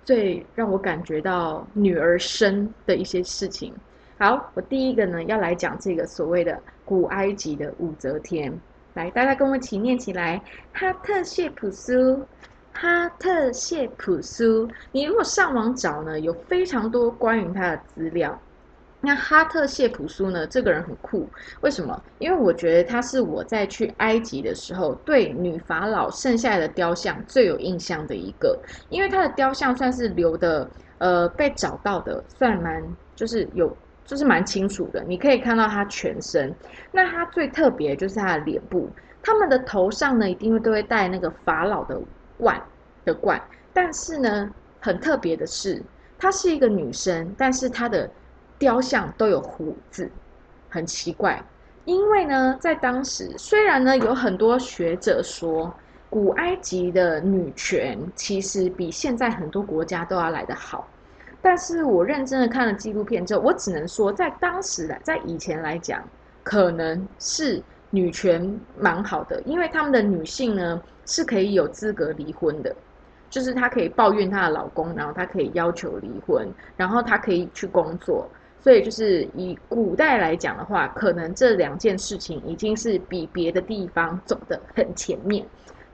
[0.05, 3.73] 最让我感觉到女儿身的一些事情。
[4.19, 8.53] 好，我第一个呢要来讲这个所谓的古埃及的武则天。
[8.93, 10.39] 来，大家跟我一起念起来：
[10.71, 12.23] 哈特谢普苏，
[12.73, 14.67] 哈特谢普苏。
[14.91, 18.37] 你如果上网找呢，有非常多关于他的资料。
[19.05, 20.47] 那哈特谢普苏呢？
[20.47, 21.27] 这个人很酷，
[21.59, 22.01] 为什么？
[22.19, 28.57] 因为我觉得他是我在去埃及的时候对女法老剩下的雕像最有印象的一个，
[28.89, 32.81] 因为他的雕像算是留的，呃，被找到的算蛮
[33.13, 36.55] 就是有就是蛮清楚的，你可以看到他全身。
[36.89, 38.89] 那他最特别就是他的脸部，
[39.21, 41.99] 他们的头上呢一定会都会戴那个法老的
[42.37, 42.61] 冠
[43.05, 43.41] 的冠，
[43.73, 45.81] 但是呢很特别的是，
[46.17, 48.09] 她是一个女生，但是她的。
[48.59, 50.09] 雕像都有胡子，
[50.69, 51.43] 很奇怪。
[51.83, 55.73] 因为呢，在当时，虽然呢有很多学者说，
[56.09, 60.87] 古埃及的女权其实比现在很多国家都要来得好，
[61.41, 66.01] 但是我认真的看了纪录片之后，我只能说，在当时来，在以前来讲，
[66.41, 67.61] 可能是
[67.93, 72.75] 女权蛮好的，因为他们的女性呢是可以有资格离婚的。
[73.29, 78.27] 就是她可以抱怨她的老公，然后她可以要求离婚，然后她可以去工作。
[78.61, 85.45] 所以，就是以古代来讲的话，可能这两件事情已经是比别的地方走得很前面。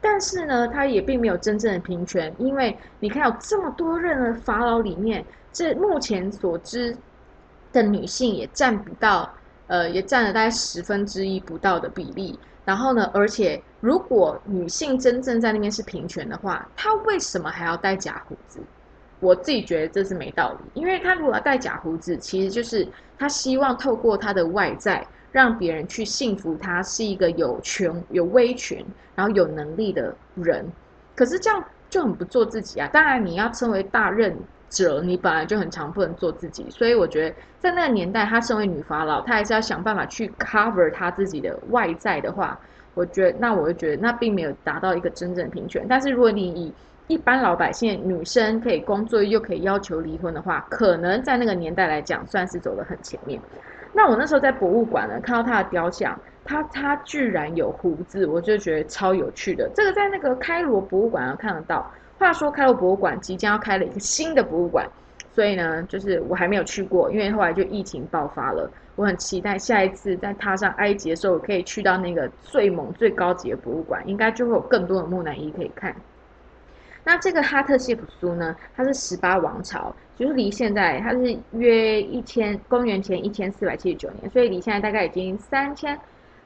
[0.01, 6.95] 但是呢，它也并没有真正的平权，因为你看有这么多任的法老里面，这目前所知
[7.71, 9.33] 的女性也占不到，
[9.69, 12.37] 呃，也占了大概十分之一不到的比例。
[12.65, 18.59] 然后呢，而且如果女性真正在那边是平权的话，她为什么还要戴假胡子？
[19.21, 28.83] 我自己觉得这是没道理，因为她如果要戴假胡子，其实就是她希望透过她的外在，让别人去信服他是一个有权、有威权，
[29.15, 30.65] 然后有能力的人。
[31.15, 32.87] 可是这样就很不做自己啊！
[32.93, 34.35] 当然，你要称为大任
[34.69, 36.65] 者，你本来就很常不能做自己。
[36.69, 42.57] 所以我觉得，在那个年代，她身为女法老，她还是要想办法去 cover 她自己的外在的话，
[42.93, 45.85] 我觉得那我就觉得那并没有达到一个真正平权。
[45.89, 46.73] 但是如果你以
[47.07, 53.41] 一般老百姓女生可以工作又可以要求离婚的话，可能在那个年代来讲算是走得很前面。
[53.91, 59.67] 那我那时候在博物馆呢看到她的雕像，她她居然有胡子，我就觉得超有趣的。
[59.73, 61.91] 这个在那个开罗博物馆上看得到。
[62.19, 64.85] 话说开罗博物馆即将要开了一个新的博物馆，
[65.33, 68.69] 所以呢，就是我还没有去过，因为后来就疫情爆发了。
[68.97, 75.95] 我很期待下一次再踏上埃及的时候，可以去到那个最猛最高级的博物馆，应该就会有更多的木乃伊可以看。
[77.05, 78.53] 那这个哈特谢普苏呢？
[78.75, 85.97] 它是十八王朝，就是离现在它是约一千公元前一千四百七十九年，所以离现在大概已经三千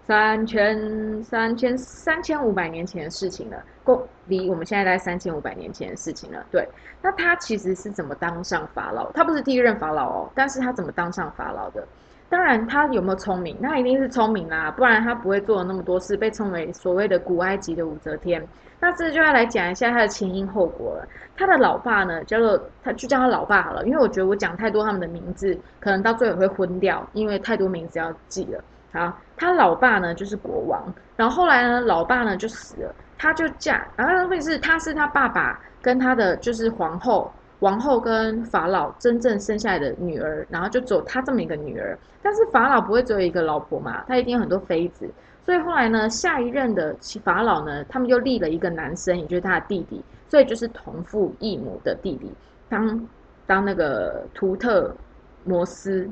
[0.05, 3.57] 三千三千三千五百年前的事情了。
[3.83, 6.45] 公离我们现在在三千五百年前的事情了。
[6.51, 6.67] 对，
[7.01, 9.11] 那他其实是怎么当上法老？
[9.11, 11.85] 他不是第一任法老哦，但是他怎么当上法老的？
[12.29, 13.55] 当然，他有没有聪明？
[13.59, 18.43] 那一定是聪明啦，不然他不会做了那么多事，被称为所谓的古埃及的武则天。
[18.79, 21.07] 那这就要来讲一下他的前因后果了。
[21.37, 28.63] 他的老爸呢，叫做他就叫他老爸好了，因为我觉得我讲太多他们的名字，可能到最后会昏掉，因为太多名字要记了。
[28.93, 30.81] 好，他老爸呢就是国王，
[31.17, 45.09] 然后后来呢，老爸呢就死了，他就嫁，然后问题是他是他爸爸跟他的就是皇后、王后跟法老真正生下来的女儿，然后就走他这么一个女儿，但是法老不会只有一个老婆嘛，他一定有很多妃子。
[45.45, 52.31] 所以后来呢，下一任的法老呢，他们又立了一个男生，也就是他的弟弟，所以就是同父异母的弟弟，
[52.69, 53.07] 当
[53.45, 54.95] 当那个图特
[55.43, 56.09] 摩斯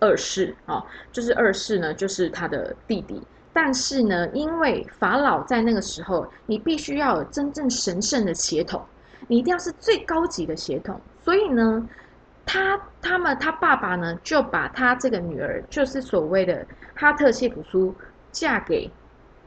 [0.00, 3.22] 二世啊，就是二世呢，就是他的弟弟。
[3.52, 8.84] 但是呢，因为法老在那个时候，你必须要有真正神圣的血统，
[9.26, 11.88] 你一定要是最高级的血统，所以呢，
[12.46, 17.94] 他他们他爸爸呢，就把他这个女儿，就是所谓的哈特谢普苏。
[18.30, 18.88] 嫁给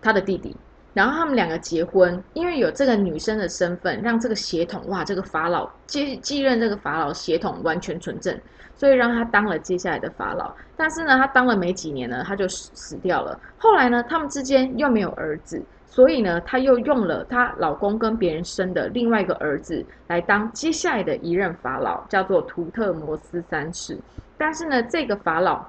[0.01, 0.57] 他的弟弟，
[0.93, 8.37] 然后他们两个结婚，因为有这个女生的身份，让这个血统哇，这个法老继继任这个法老血统完全纯正，
[8.75, 10.53] 所以让他当了接下来的法老。
[10.75, 13.39] 但是呢，他当了没几年呢，他就死死掉了。
[13.57, 23.97] 后来呢，他们之间又没有儿子，所以呢，他又用了她老公跟别人生的另外一个儿子来当接下来的一任法老，叫做图特摩斯三世。
[24.37, 25.65] 但是呢，这个法老，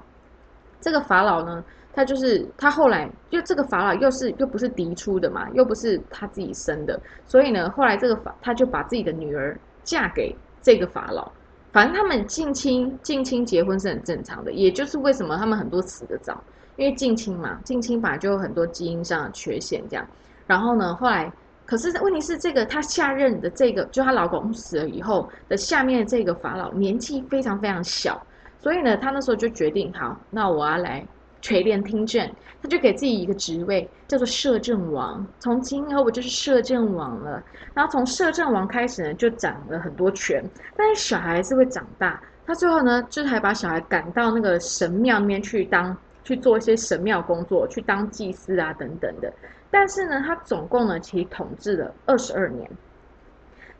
[0.81, 1.63] 这个法老呢。
[1.95, 11.31] 他就是他后来，就这个法老又是又不是嫡出的嘛，又不是他自己生的，所以呢，后来这个法他就把自己的女儿嫁给这个法老。
[11.71, 16.43] 反正他们近亲近亲结婚是很正常的，也就是为什么他们很多死的早，
[16.77, 20.07] 因为近亲嘛，近亲本来就有很多基因上的缺陷这样。
[20.47, 21.31] 然后呢，后来
[21.65, 28.21] 可是问题是这个她下任的这个，就她老公死了以后的下面这个法老年纪非常非常小，
[28.59, 31.05] 所以呢，他那时候就决定好，那我要来。
[31.43, 32.25] 垂帘听政，
[32.61, 35.27] 他就给自己一个职位，叫做摄政王。
[35.39, 37.43] 从今以后我就是摄政王了。
[37.73, 40.41] 然后从摄政王开始呢，就掌了很多权。
[40.77, 49.31] 但是小孩是会长大，他最后呢，就是还把小孩赶到那个神庙里面去当去做一些神庙工作，去当祭司啊等等的。
[49.69, 52.71] 但是呢，他总共呢，其实统治了二十二年。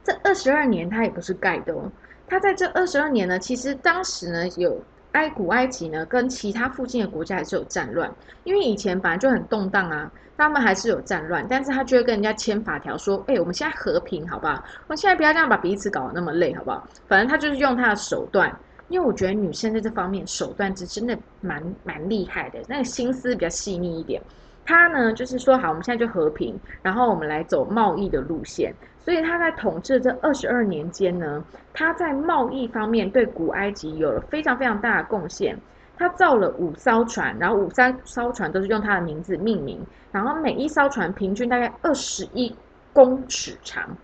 [0.03, 1.89] 这二十二年他也不是盖的哦，
[2.27, 4.77] 他在这二十二年呢，其实当时呢有
[5.13, 8.11] 埃古埃及呢跟其他附近的国家还是有战乱，
[8.43, 14.53] 因为以前本来就很动荡啊，他们还是有战乱，但是他就会跟人家签法条说，哎，我们现在和平，好不好？
[14.53, 16.87] 我们现在不要这样把彼此搞得那么累，好不好？
[17.07, 18.51] 反正他就是用他的手段，
[18.89, 24.21] 因为我觉得女生在这方面手段是真的蛮蛮厉害的，那个心思比较细腻一点。
[24.65, 28.73] 他呢就是说，好，我们现在就和平，然后我们来走贸易的路线。
[29.03, 31.43] 所以他在统治这二十二年间呢，
[31.73, 35.57] 他在贸易方面对古埃及有了非常非常大的贡献。
[35.95, 39.79] 他造了五艘船，然后五三艘船都是用他的名字命名，
[40.11, 42.53] 然后每一艘船平均大概二十一
[42.91, 43.95] 公尺长，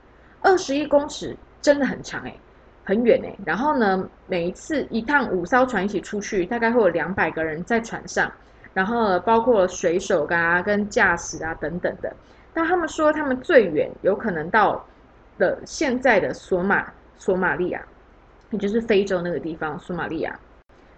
[0.42, 2.36] 二十一公尺真的很长哎，
[2.84, 3.36] 很远哎。
[3.44, 8.32] 然后呢，每一次一趟五艘船一起出去，大概会有两百个人在船上，
[8.74, 12.16] 然后包括水手啊、跟驾驶啊等等的。
[12.54, 14.86] 那他们说，他们最远有可能到
[15.40, 16.86] 的现在的索马
[17.18, 17.82] 索马利亚，
[18.52, 20.40] 也就是非洲那个地方，索马利亚。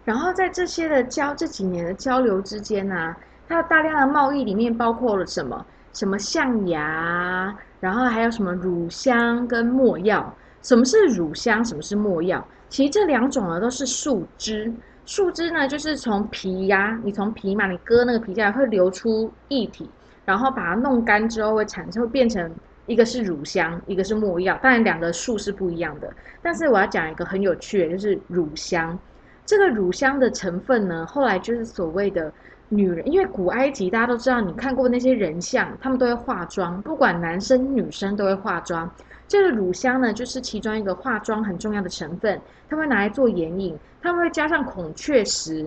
[0.04, 3.16] 然后在这些的交这几年的交流之间呢，
[3.48, 5.66] 它大量的贸易里面包括了什么？
[5.94, 10.34] 什么象牙，然后还有什么乳香跟没药。
[10.62, 11.64] 什么是乳香？
[11.66, 12.46] 什么是没药？
[12.70, 14.74] 其实这两种呢都是树枝，
[15.06, 19.90] 树枝呢就是从皮呀，你从皮嘛，你割那个皮下来会流出液体。
[20.24, 22.50] 然后把它弄干之后，会产生会变成
[22.88, 24.60] 一个是乳香，一个是没药。
[24.62, 26.12] 当然两个树是不一样的。
[26.42, 28.98] 但是我要讲一个很有趣的，就是乳香。
[29.46, 32.32] 这个乳香的成分呢，后来就是所谓的
[32.70, 38.90] 女人，因为古埃及大家都知道，你看过那些人像，他们都会化妆，不管男生女生都会化妆。
[39.28, 45.66] 这个乳香呢，就是其中一个化妆很重要的成分，他们拿来做眼影，他们会加上孔雀石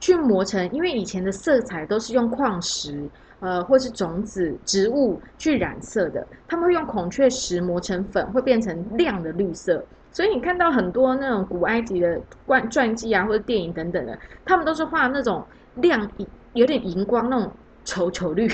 [0.00, 3.08] 去磨成，因为以前的色彩都是用矿石。
[3.40, 9.84] 呃，或是种子植物去染色的，他们会用孔雀石磨成粉，会变成亮的绿色。
[10.10, 16.10] 所以你看到很多那种古埃及的传传记啊，或者电影等等的，他们都是画那种亮
[16.54, 17.52] 有点荧光那种
[17.84, 18.48] 丑丑绿，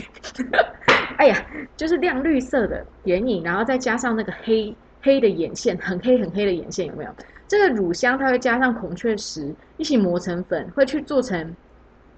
[1.17, 7.11] 哎呀，就是亮绿色的眼影，然后再加上那个黑黑的眼线，很黑很黑的眼线，有没有？
[7.47, 11.55] 这个乳香它会加上孔雀石一起磨成粉，会去做成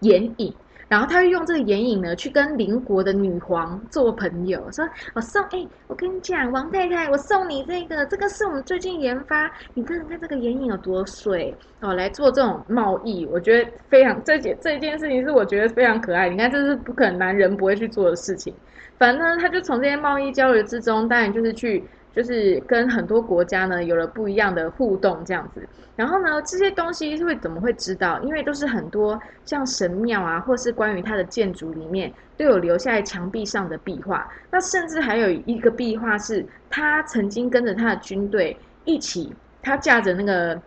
[0.00, 0.54] 眼影。
[0.88, 16.28] 然后他会用这个眼影呢，去跟邻国的女皇做朋友，说：“我送哎，我跟你讲，王太太，我送你这个，这个是我们最近研发，你看看这个眼影有多水哦，来做这种贸易，我觉得非常这件这件事情是我觉得非常可爱。
[16.28, 18.54] 你看，这是不可能男人不会去做的事情。
[18.98, 21.82] 反正他就从这些贸易交流之中，当然就是去。”
[22.14, 28.20] 就是跟很多国家呢有了不一样的互动这样子，然后呢这些东西会怎么会知道？
[28.20, 34.30] 因为都是很多像神庙啊，或是关于它的建筑里面都有留下来墙壁上的壁画。
[34.50, 40.60] 那甚至还有一个壁画是他曾经跟着他的军队一起，他驾着那个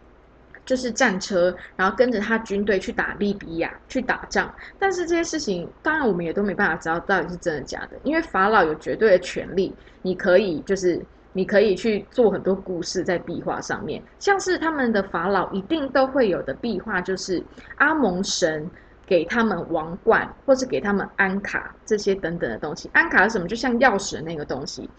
[0.65, 4.53] 就是战车，然后跟着他军队去打利比亚去打仗。
[4.77, 11.01] 但是这些事情当然我们也都没办法知道到底是真的假的，因为法老有绝对的权利，你可以就是。
[11.37, 17.43] 你可以去做很多故事在壁画上面，像是他们的法老一定都会有的壁画，就是
[17.75, 18.67] 阿蒙神
[19.05, 22.89] 给他们王冠，或是给他们安卡这些等等的东西。
[22.91, 23.47] 安卡是什么？
[23.47, 24.89] 就像钥匙的那个东西。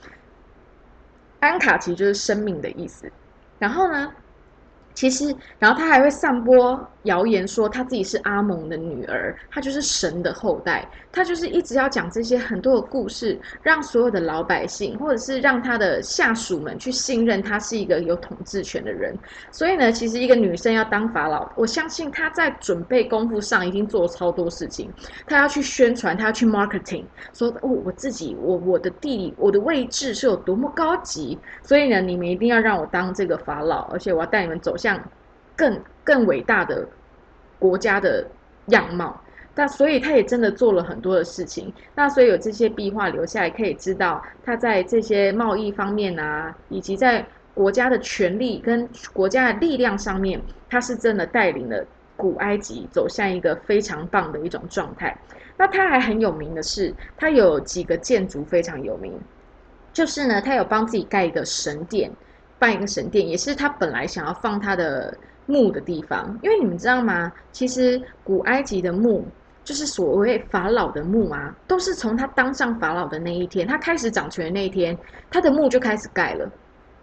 [1.41, 3.11] 安卡其实就是生命的意思。
[3.59, 4.12] 然后呢？
[4.95, 19.16] 其实，然后他还会散播谣言说他自己是阿蒙的女儿，他就是神的后代，他就是一直要讲这些很多的故事，让所有的老百姓或者是让他的下属们去信任他是一个有统治权的人。
[19.50, 24.92] 所以呢，其实一个女生要当法老，我相信她在准备功夫上已经做了超多事情。
[25.26, 31.38] 她要去宣传，她要去 marketing，说哦，我自己，我我的地理，我的位置是有多么高级。
[31.62, 35.00] 所以呢，你们一定要让我当这个法老，而且我要带你们走向。
[35.59, 36.86] 更更伟大的
[37.59, 38.26] 国家的
[38.66, 39.20] 样貌，
[39.54, 41.72] 那所以他也真的做了很多的事情。
[41.94, 50.40] 那所以有这些壁画留下来，可以知道他在这些贸易方面啊，以及在国家的权力跟国家的力量上面，
[50.70, 51.84] 他是真的带领了
[52.16, 55.16] 古埃及走向一个非常棒的一种状态。
[55.56, 59.12] 那他还很有名的是，他有几个建筑非常有名，
[59.92, 62.11] 就是呢，他有帮自己盖一个神殿。
[62.61, 65.16] 办一个神殿，也是他本来想要放他的
[65.49, 66.38] 墓的地方。
[66.42, 67.32] 因为你们知道吗？
[67.51, 69.26] 其实古埃及的墓，
[69.64, 74.96] 就是所谓法老的墓啊，都是从他当上法老的那一天，他开始掌权的那一天，
[75.30, 76.49] 他的墓就开始盖了。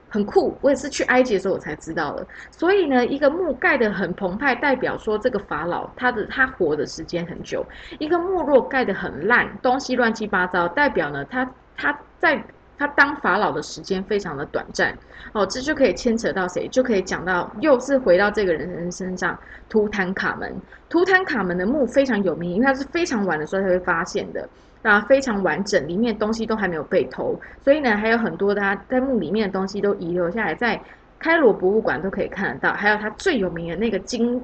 [0.07, 0.55] 很酷。
[0.61, 2.25] 我也是去埃及的时候我才知道的。
[2.51, 7.61] 所以呢，一个墓盖的很澎湃，代表说这个法老他的他活的时间很久；
[7.99, 12.41] 一个墓若盖的很烂，东西乱七八糟，代表呢他他在。
[12.77, 14.93] 他当法老的时间非常的短暂，
[15.31, 16.67] 哦，这就可以牵扯到谁？
[16.67, 19.37] 就可以讲到，又是回到这个人人身上，
[19.69, 20.53] 图坦卡门。
[20.89, 24.47] 图坦卡门的墓非常有名，因为它是非常晚的时候才会发现的，
[24.81, 30.79] 那，非常完整，里面东西都还没有被偷，所以呢，还有很多他在墓里面的东西都遗留下来，在
[31.17, 32.73] 开罗博物馆都可以看得到。
[32.73, 34.41] 还有他最有名的那个金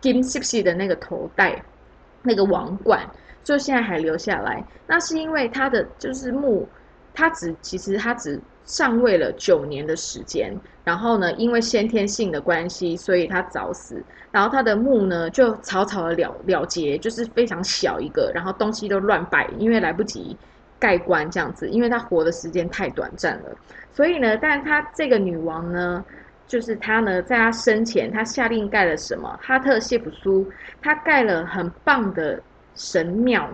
[0.00, 1.62] 金细细的那个头戴，
[2.22, 3.00] 那个王冠，
[3.42, 4.64] 就现在还留下来。
[4.86, 6.66] 那是因为他的就是墓。
[7.14, 14.02] 他只其实他只上位了九年的时间，然后呢，因为先天性的关系，所以他早死。
[14.32, 20.36] 然后他的墓呢就草草的了了结，就是非常小一个，然后东西都乱摆，因为来不及
[20.78, 23.56] 盖棺这样子，因为他活的时间太短暂了。
[23.92, 26.04] 所以呢，但他这个女王呢，
[26.48, 29.38] 就是他呢，在他生前，他下令盖了什么？
[29.40, 30.50] 哈特谢普苏，
[30.82, 32.42] 他盖了很棒的
[32.74, 33.48] 神庙。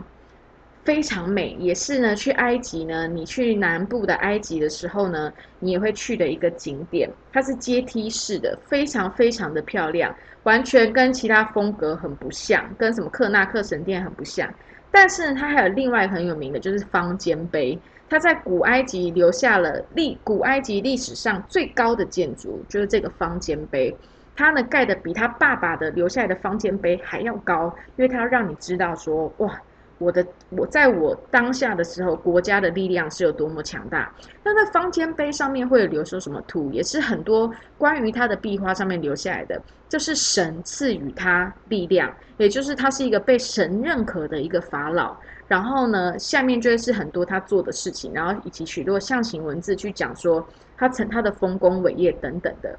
[0.90, 2.16] 非常美，也是呢。
[2.16, 7.08] 去埃及呢，你去南部的埃及的时候呢，你也会去的一个景点。
[7.32, 10.12] 它是阶梯式的，非常非常的漂亮，
[10.42, 14.52] 完全跟其他风格很不像，跟什么克纳克神殿很不像。
[14.90, 17.78] 但是它还有另外很有名的，就是方尖碑。
[18.08, 23.96] 它在古埃及留下了历古埃及历史上最高的建筑，就是这个方尖碑。
[24.34, 29.56] 它呢盖的比他爸爸的留下来的方尖碑还要高，因为它要让你知道说，哇。
[30.00, 34.10] 我的我在我当下的时候，国家的力量是有多么强大。
[34.42, 45.14] 那那方尖碑上面会留说什么图，也是很多关于他的壁画上面留下来的，就是神赐予他力量，也就是他是一个被神认可的一个法老。
[45.46, 50.48] 然后呢，下面就是很多他做的事情，然后以及许多象形文字去讲说
[50.78, 52.74] 他曾他的丰功伟业等等的。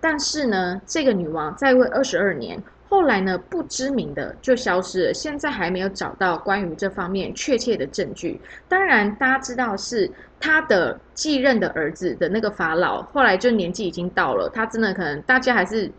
[0.00, 2.60] 但是呢，这个女王在位二十二年。
[2.88, 8.40] 后来呢，不知名的就消失了，现在还没有找到关于这方面确切的证据。
[8.68, 15.90] 当然，大家知道是他的继任的儿子的那个法老，后来就年纪已经到了，他真的可能大家还是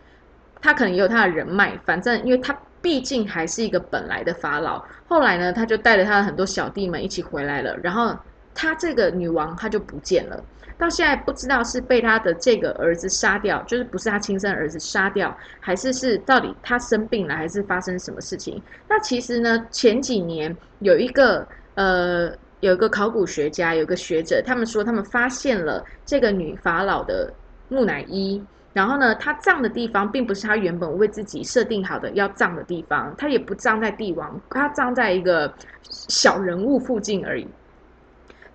[0.62, 4.82] 他可能也有他的人脉，反正因为他毕竟还是一个本来的法老。
[5.08, 8.16] 后来呢，他就带着他的很多小弟们一起回来了，然后
[8.56, 10.42] 他这个女王他就不见了。
[10.78, 18.62] 到现在不知道是被他的这个儿子杀掉，就是不是他亲生儿子杀掉，还是是到底他生病了，还是发生什么事情？
[18.88, 27.34] 那其实呢，前几年有一个呃，有一个考古学家，有个学者，他们说他们发现了这个女法老的
[27.70, 28.42] 木乃伊，
[28.74, 35.52] 然后呢，她葬的地方并不是她原本为自己设定好的要葬的地方，她也不葬在帝王，她葬在一个
[35.82, 37.48] 小人物附近而已，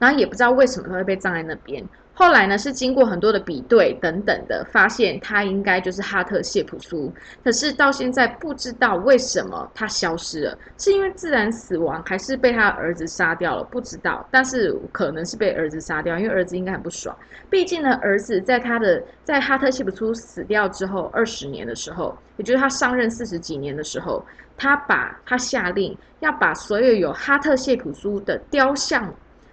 [0.03, 1.80] 然后也不知道为什么她会被葬在那边。
[2.12, 7.11] 后来呢，是经过很多的比对等等的，发现他应该就是哈特谢普苏。
[7.44, 13.62] 可是到现在不知道为什么他消失了，是因为自然死亡，还是被他儿子杀掉了？
[13.62, 17.16] 不知道，但是可能是被儿子杀掉，因为儿子应该很不爽。
[17.48, 24.22] 毕竟呢，儿子在他的在哈特谢普苏死掉之后二十年的时候，也就是他上任四十几年的时候，
[24.57, 29.12] 他把他下令要把所有有哈特谢普苏的雕像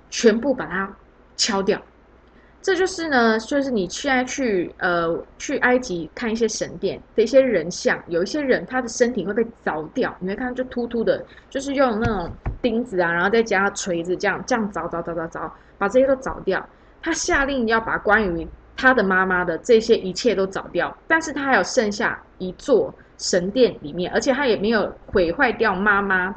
[0.09, 0.91] 全部把它
[1.35, 1.81] 敲掉。
[2.61, 12.29] 这就是呢，就是你现在去呃去埃及看一些神殿的一些人像，有一些人他的身体会被凿掉，你会看就突突的，就是用那种
[12.61, 16.67] 钉子啊，然后再加锤子这样这样凿凿凿凿凿，把这些都凿掉。
[17.01, 18.45] 他下令要把关于
[18.75, 26.35] 他的妈妈的这些一切都凿掉，但是他还有剩下一座神殿里面，而且他也没有毁坏掉妈妈。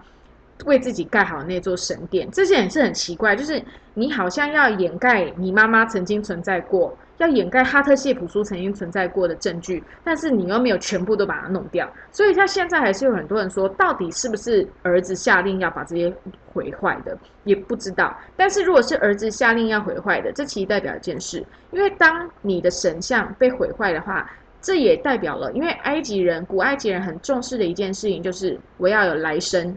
[0.64, 3.34] 为自己盖好那座神殿，这些也是很奇怪。
[3.34, 3.62] 就是
[3.94, 11.90] 你好像要掩盖你妈妈曾经存在过，要掩盖哈特谢普苏曾经存在过的证据，但是你又没有全部都把它弄掉。
[12.10, 16.12] 所以他现在还是有很多人说，到底是不是儿子下令要把这些
[16.52, 18.16] 毁坏的，也不知道。
[18.36, 29.76] 但是如果是儿子下令要毁坏的，这其实代表一件事，因为当你的神像被毁坏的话，这也代表了，因为埃及人古埃及人很重视的一件事情就是我要有来生。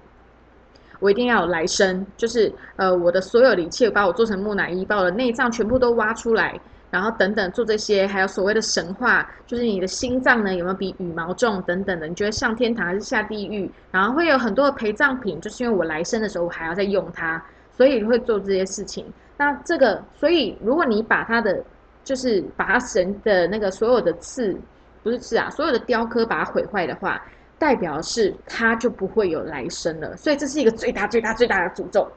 [1.00, 13.70] 我一定要有来生，就是呃，我的所有的一切，把我做成木乃伊，把我的内脏全部都挖出来，然后等等做这些，还有所谓的神话，就是你的心脏呢有没有比羽毛重等等的，你觉得上天堂还是下地狱？
[13.92, 17.44] 然后会有很多的陪葬品，就是因为我来生的时候我还要再用它，
[17.76, 19.06] 所以会做这些事情。
[19.38, 21.62] 那这个，所以如果你把它的，
[22.04, 24.56] 就是把它神的那个所有的刺，
[25.04, 27.22] 不是刺啊，所有的雕刻把它毁坏的话。
[27.58, 32.08] 代表是他就不会有来生了，所以这是一个最大最大最大的诅咒。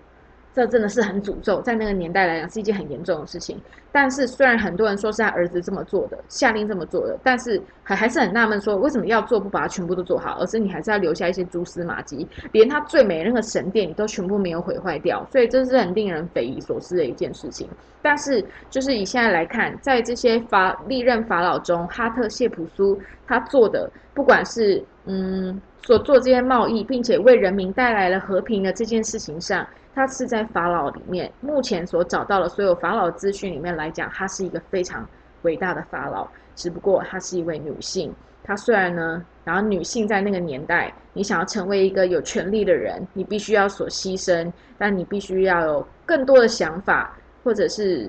[0.54, 3.60] 这真的是很诅咒，在那个年代来讲是一件很严重的事情。
[3.92, 17.68] 但是虽然很多人说是他儿子这么做的，下令这么做的，但是还还是很纳闷，说为什么要做不把它全部都做好，而是你还是要留下一些蛛丝马迹，连他最美那个神殿你都全部没有毁坏掉，所以这是很令人匪夷所思的一件事情。
[18.02, 29.66] 但是就是以现在来看，在这些法历任法老中，哈特谢普苏他做的，不管是嗯所做这些贸易，并且为人民带来了和平的这件事情上。
[29.98, 35.04] 他是在法老里面，目前所找到的所有法老资讯里面来讲，他是一个非常
[35.42, 36.24] 伟大的法老。
[36.54, 38.14] 只不过她是一位女性。
[38.44, 48.08] 她虽然呢，然后女性在那个年代，你想要成为一个有权利的人，你必须要所牺牲，但你必须要有更多的想法，或者是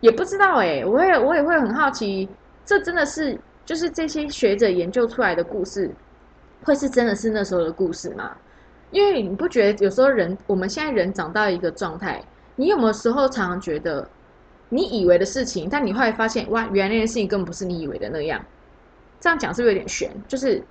[0.00, 2.26] 也不知道哎，我也我也会很好奇，
[2.64, 5.90] 这真的是就是这些学者研究出来的故事，
[6.64, 8.32] 会是真的是那时候的故事吗？
[8.90, 12.22] 因为你不觉得有时候人，我们现在人长到一个状态，
[12.56, 14.08] 你有没有时候常常觉得，
[14.68, 18.44] 你以为的事情，但你后来发现，哇，原来那件事情根本不是你以为的那样。
[19.20, 20.10] 这样讲是不是有点悬？
[20.26, 20.62] 就是，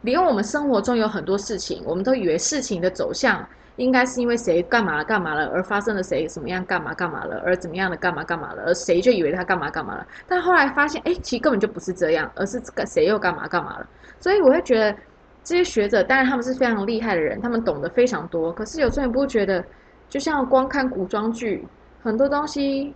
[0.00, 3.46] 连我们生活中有很多事情，我们都以为事情的走向
[3.76, 10.06] 应该是因为谁干嘛了干嘛了，而发生了谁什么样干嘛干嘛了，而怎么样的干嘛干嘛了，而谁就以为他干嘛干嘛了。
[10.26, 13.86] 但后来发现，哎，其实根本就不是这样，而是这个谁又干嘛干嘛了。
[14.18, 14.96] 所以我会觉得。
[15.44, 18.50] 这些学者当然他们是非常厉害的人，他们懂得非常多。
[18.50, 19.62] 可是有时候你不觉得，
[20.08, 21.62] 就像光看古装剧，
[22.02, 22.94] 很多东西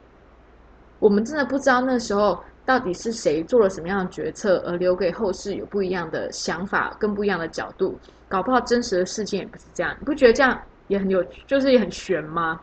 [0.98, 7.98] 我们真的不知道那时候到底是谁做了什么样的决策，而留给后世有不一样的想法跟不一样的角度。
[8.28, 12.58] 搞不好真实的事件也不是这样，你不觉得这样也很有，就是也很悬吗？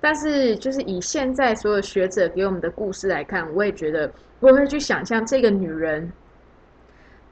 [0.00, 4.10] 但是就是以现在所有学者给我们的故事来看，我也觉得
[4.40, 6.12] 我会去想象这个女人。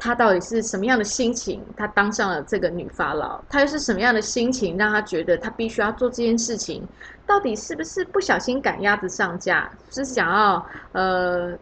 [0.01, 1.63] 她到底是什么样的心情？
[1.77, 6.83] 她当上了这个女法老，她又是什么样的心情，让她觉得她必须要做这件事情？
[7.27, 9.71] 到底是不是不小心赶鸭子上架？
[9.91, 11.57] 是想要呃，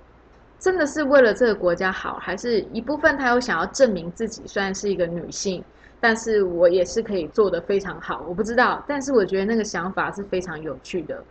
[0.60, 4.40] 真的是为了这个国家好，还是一部分她又想要证明自己？
[4.46, 5.62] 虽然是一个女性，
[6.00, 8.24] 但是我也是可以做得非常好。
[8.28, 11.22] 我不知道，但是我觉得那个想法是非常有趣的。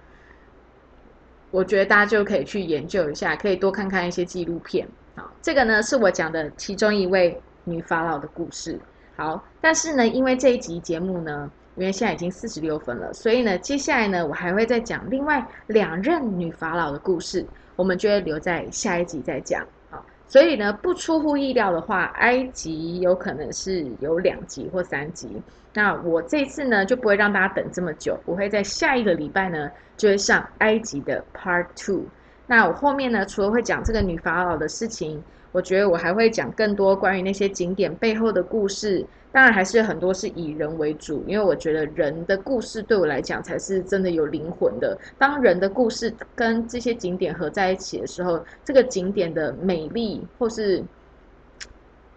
[1.49, 4.85] 我觉得大家就可以去研究一下，可以多看看一些纪录片。
[5.17, 8.79] 好，这个呢是我讲的其中一位女法老的故事。
[9.15, 17.43] 好，但是呢，因为这一集节目呢，因为现在已经四十六分了，所以呢，接下来呢，我还会再讲另外两任女法老的故事，
[17.75, 19.65] 我们就会留在下一集再讲。
[19.89, 25.41] 好，所以呢，不出乎意料的话，埃及有可能是有两集或三集。
[25.73, 32.05] 那我这次呢，就不会让大家等这么久，我会在下一个礼拜呢，就会上埃及的 Part Two。
[32.47, 35.21] 那我后面呢，除了会讲这个女法老的事情，
[35.51, 39.05] 我觉得我还会讲更多关于那些景点背后的故事。
[39.33, 44.97] 当然，还是很多是以人为主，因为我觉得人的故事对我来讲才是真的有灵魂的。
[45.17, 50.81] 当人的故事跟这些景点合在一起的时候，这个景点的美丽或是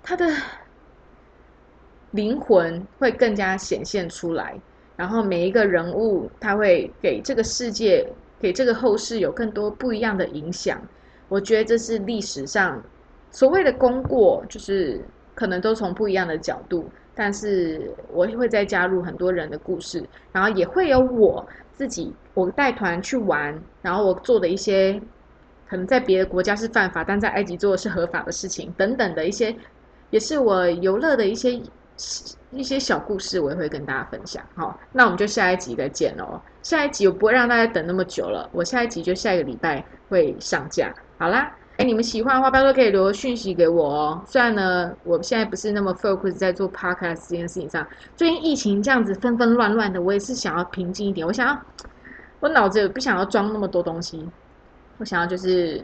[0.03, 0.33] 它的
[2.13, 4.59] 灵魂会更加显现出来。
[4.97, 8.07] 然后每一个人物，他会给这个世界。
[8.41, 10.81] 给这个后世有更多不一样的影响，
[11.29, 12.83] 我觉得这是历史上
[13.31, 15.01] 所谓的功过，就是
[15.35, 25.01] 可能都从不一样的角度，但是我会再加入很多人的故事，然后也会有我自己，我带团去玩，然后我做的一些
[25.69, 29.55] 可能在别的国家是犯法，但在埃及做的是合法的事情等等的一些，
[30.11, 31.61] 也是我游乐的一些。
[32.51, 36.41] 一些小故事我也会跟大家分享，好，那我们就下一集再见哦。
[36.63, 40.95] 下一集我不会让大家等那么久了，我下一集就下一个礼拜会上架。
[41.19, 44.23] 好啦，哎，你们喜欢的话，拜托可以留讯息给我哦。
[44.27, 47.87] 虽然呢，我现在不是那么 focus 在做 podcast 这件事情上，
[48.17, 51.27] 最近疫情这样子纷纷乱乱的，我也是想要平静一点。
[51.27, 51.61] 我想要，
[52.41, 54.29] 我脑子也不想要装那么多东西，
[54.99, 55.83] 我想要就是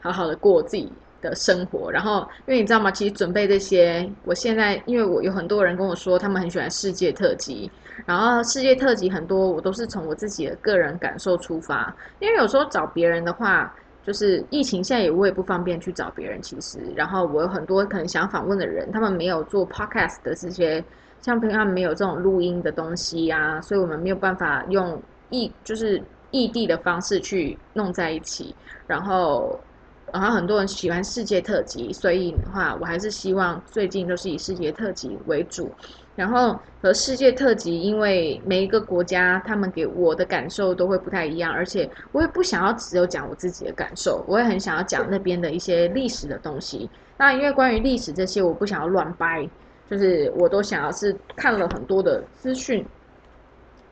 [0.00, 0.92] 好好的过自己。
[1.22, 2.90] 的生活，然后因为你知道吗？
[2.90, 7.70] 其实准备这些，我现在因为我有很多人跟我说，他们很喜欢世界特辑，
[8.04, 11.94] 然后世界特辑很多，我都是从我自己的个人感受出发。
[12.20, 13.74] 因为有时候找别人的话，
[14.04, 20.84] 就是疫情现在也我也不方便去找别人，其实，然后我有很多可能想访问的人，他们没有做 podcast 的这些，
[21.20, 28.54] 像平常没有这种录音的东西啊，所以我们没有办法用异就是异地的方式去弄在一起，
[28.86, 29.58] 然后。
[30.12, 35.72] 然后很多人喜欢世界特辑，所以的话，我还是希望最近都是以世界特辑为主。
[36.14, 46.88] 然后和世界特辑，因为每一个国家他们给我的感受都会不太一样，而且我也不想要只有讲我自己的感受，我也很想要讲那边的一些历史的东西。
[47.16, 49.48] 那因为关于历史这些，我不想要乱掰，
[49.90, 52.84] 就是我都想要是看了很多的资讯。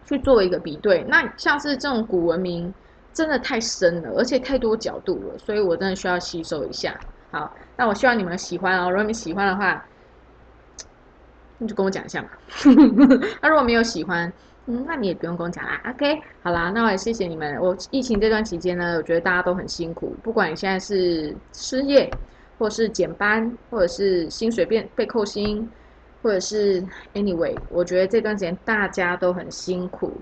[0.06, 1.04] 去做一个比对。
[1.06, 2.74] 那像是这种古文明，
[3.12, 6.98] 真的太深了，而且太多角度了，所以我真的需要吸收一下。
[7.30, 8.90] 好，那我希望你们喜欢哦。
[8.90, 9.86] 如果你喜欢的话，
[11.60, 12.28] 你就跟我讲一下嘛。
[13.40, 14.32] 那如果没有喜欢，
[14.66, 15.80] 嗯，那你也不用跟我讲啦。
[15.90, 17.56] OK，好啦，那我也谢谢你们。
[17.60, 22.10] 我疫情这段期间呢，我觉得大家都很辛苦，不管你现在是失业，
[22.58, 25.68] 或是减班，或者是薪水变被扣薪，
[26.22, 26.82] 或者是
[27.14, 30.12] anyway，我觉得这段时间大家都很辛苦。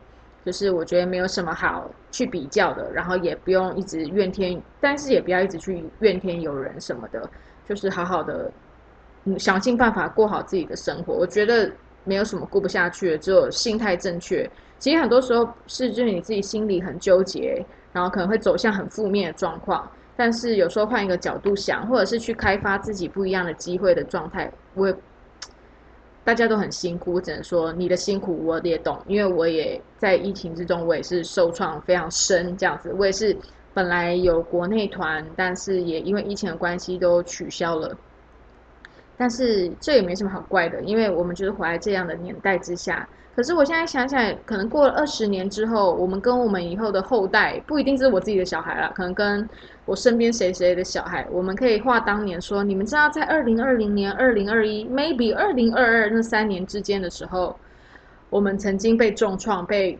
[0.44, 7.28] 就是我觉得没有什么好去比较的，然后也不用一直怨天，但是也不要一直去怨天尤人什么的，
[7.68, 8.50] 就是好好的，
[9.24, 11.14] 嗯想尽办法过好自己的生活。
[11.14, 11.70] 我觉得
[12.04, 14.48] 没有什么过不下去的，只有心态正确。
[14.78, 19.90] 其实很多时候是就是你自己心里很纠结，然后可能会走向很负面的状况。
[20.16, 24.92] 但是有时候换一个角度想，或者是去开发自己不一样的机会的状态，我。
[26.24, 33.34] 大家都很辛苦，我只能说你的辛苦我也懂，因为我也在疫情之中，我也是受创非常深，这样子，我也是
[33.72, 37.96] 本来有国内团，但是也因为疫情的关系都取消了。
[39.18, 43.06] 但是这也没什么好怪的，因为我们就是活在这样的年代之下。
[43.34, 49.48] 可是我现在想想，可能过了二十年之后，我们跟我们以后的后代，不一定是我自己的小孩了，可能跟
[49.84, 57.56] 我身边谁谁的小孩，我们可以话当年说，你们知道在二零二零年、二零二一，maybe 二零二二那三年之间的时候，
[58.28, 59.96] 我们曾经被重创，被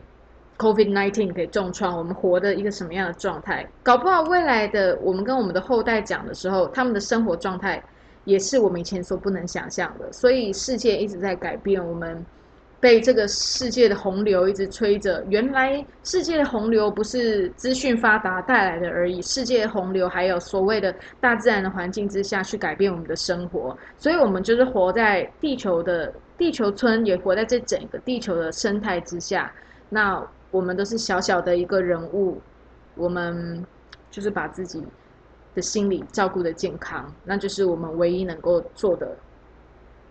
[0.57, 3.65] COVID nineteen 给重创，我们活的一个什么样的状态？
[3.81, 7.81] 搞不好未来的我们跟我们的后代讲的时候，他们的生活状态
[8.29, 10.11] 也是我们以前所不能想象的。
[10.13, 12.25] 所以世界一直在改变，我们。
[12.81, 29.51] 被这个世界的洪流一直吹着，原来世界的洪流不是资讯发达带来的而已，世界洪流还有所谓的大自然的环境之下去改变我们的生活，所以我们就是活在地球的地球村，也活在这整个地球的生态之下。
[29.89, 32.39] 那我们都是小小的一个人物，
[32.95, 33.61] 我们
[34.09, 34.81] 就是把自己
[35.55, 39.15] 的心理照顾的健康，那就是我们唯一能够做的。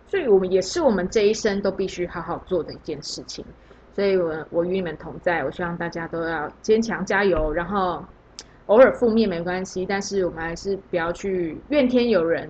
[0.06, 3.44] 所以我们也是我们这一生都必须好好做的一件事情。
[3.94, 7.52] 所以我我与你们同在，我希望大家都要坚强加油。
[7.52, 8.02] 然后
[8.66, 12.48] 偶尔负面没关系，但是我们还是不要去怨天尤人，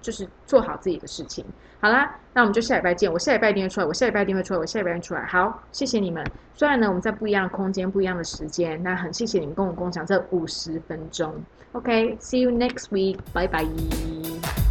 [0.00, 1.44] 就是做好自己的事情。
[1.80, 3.12] 好啦，那我们就下礼拜见。
[3.12, 5.24] 我下礼拜一定会出来，我下礼拜一定会出来，我下礼拜出来。
[5.24, 6.24] 好，谢谢你们。
[6.54, 11.34] 虽然呢我们在不一样的空间、不一样的时间，那很谢谢你们跟我共享这五十分钟。
[11.74, 13.16] Okay, see you next week.
[13.32, 14.61] Bye bye.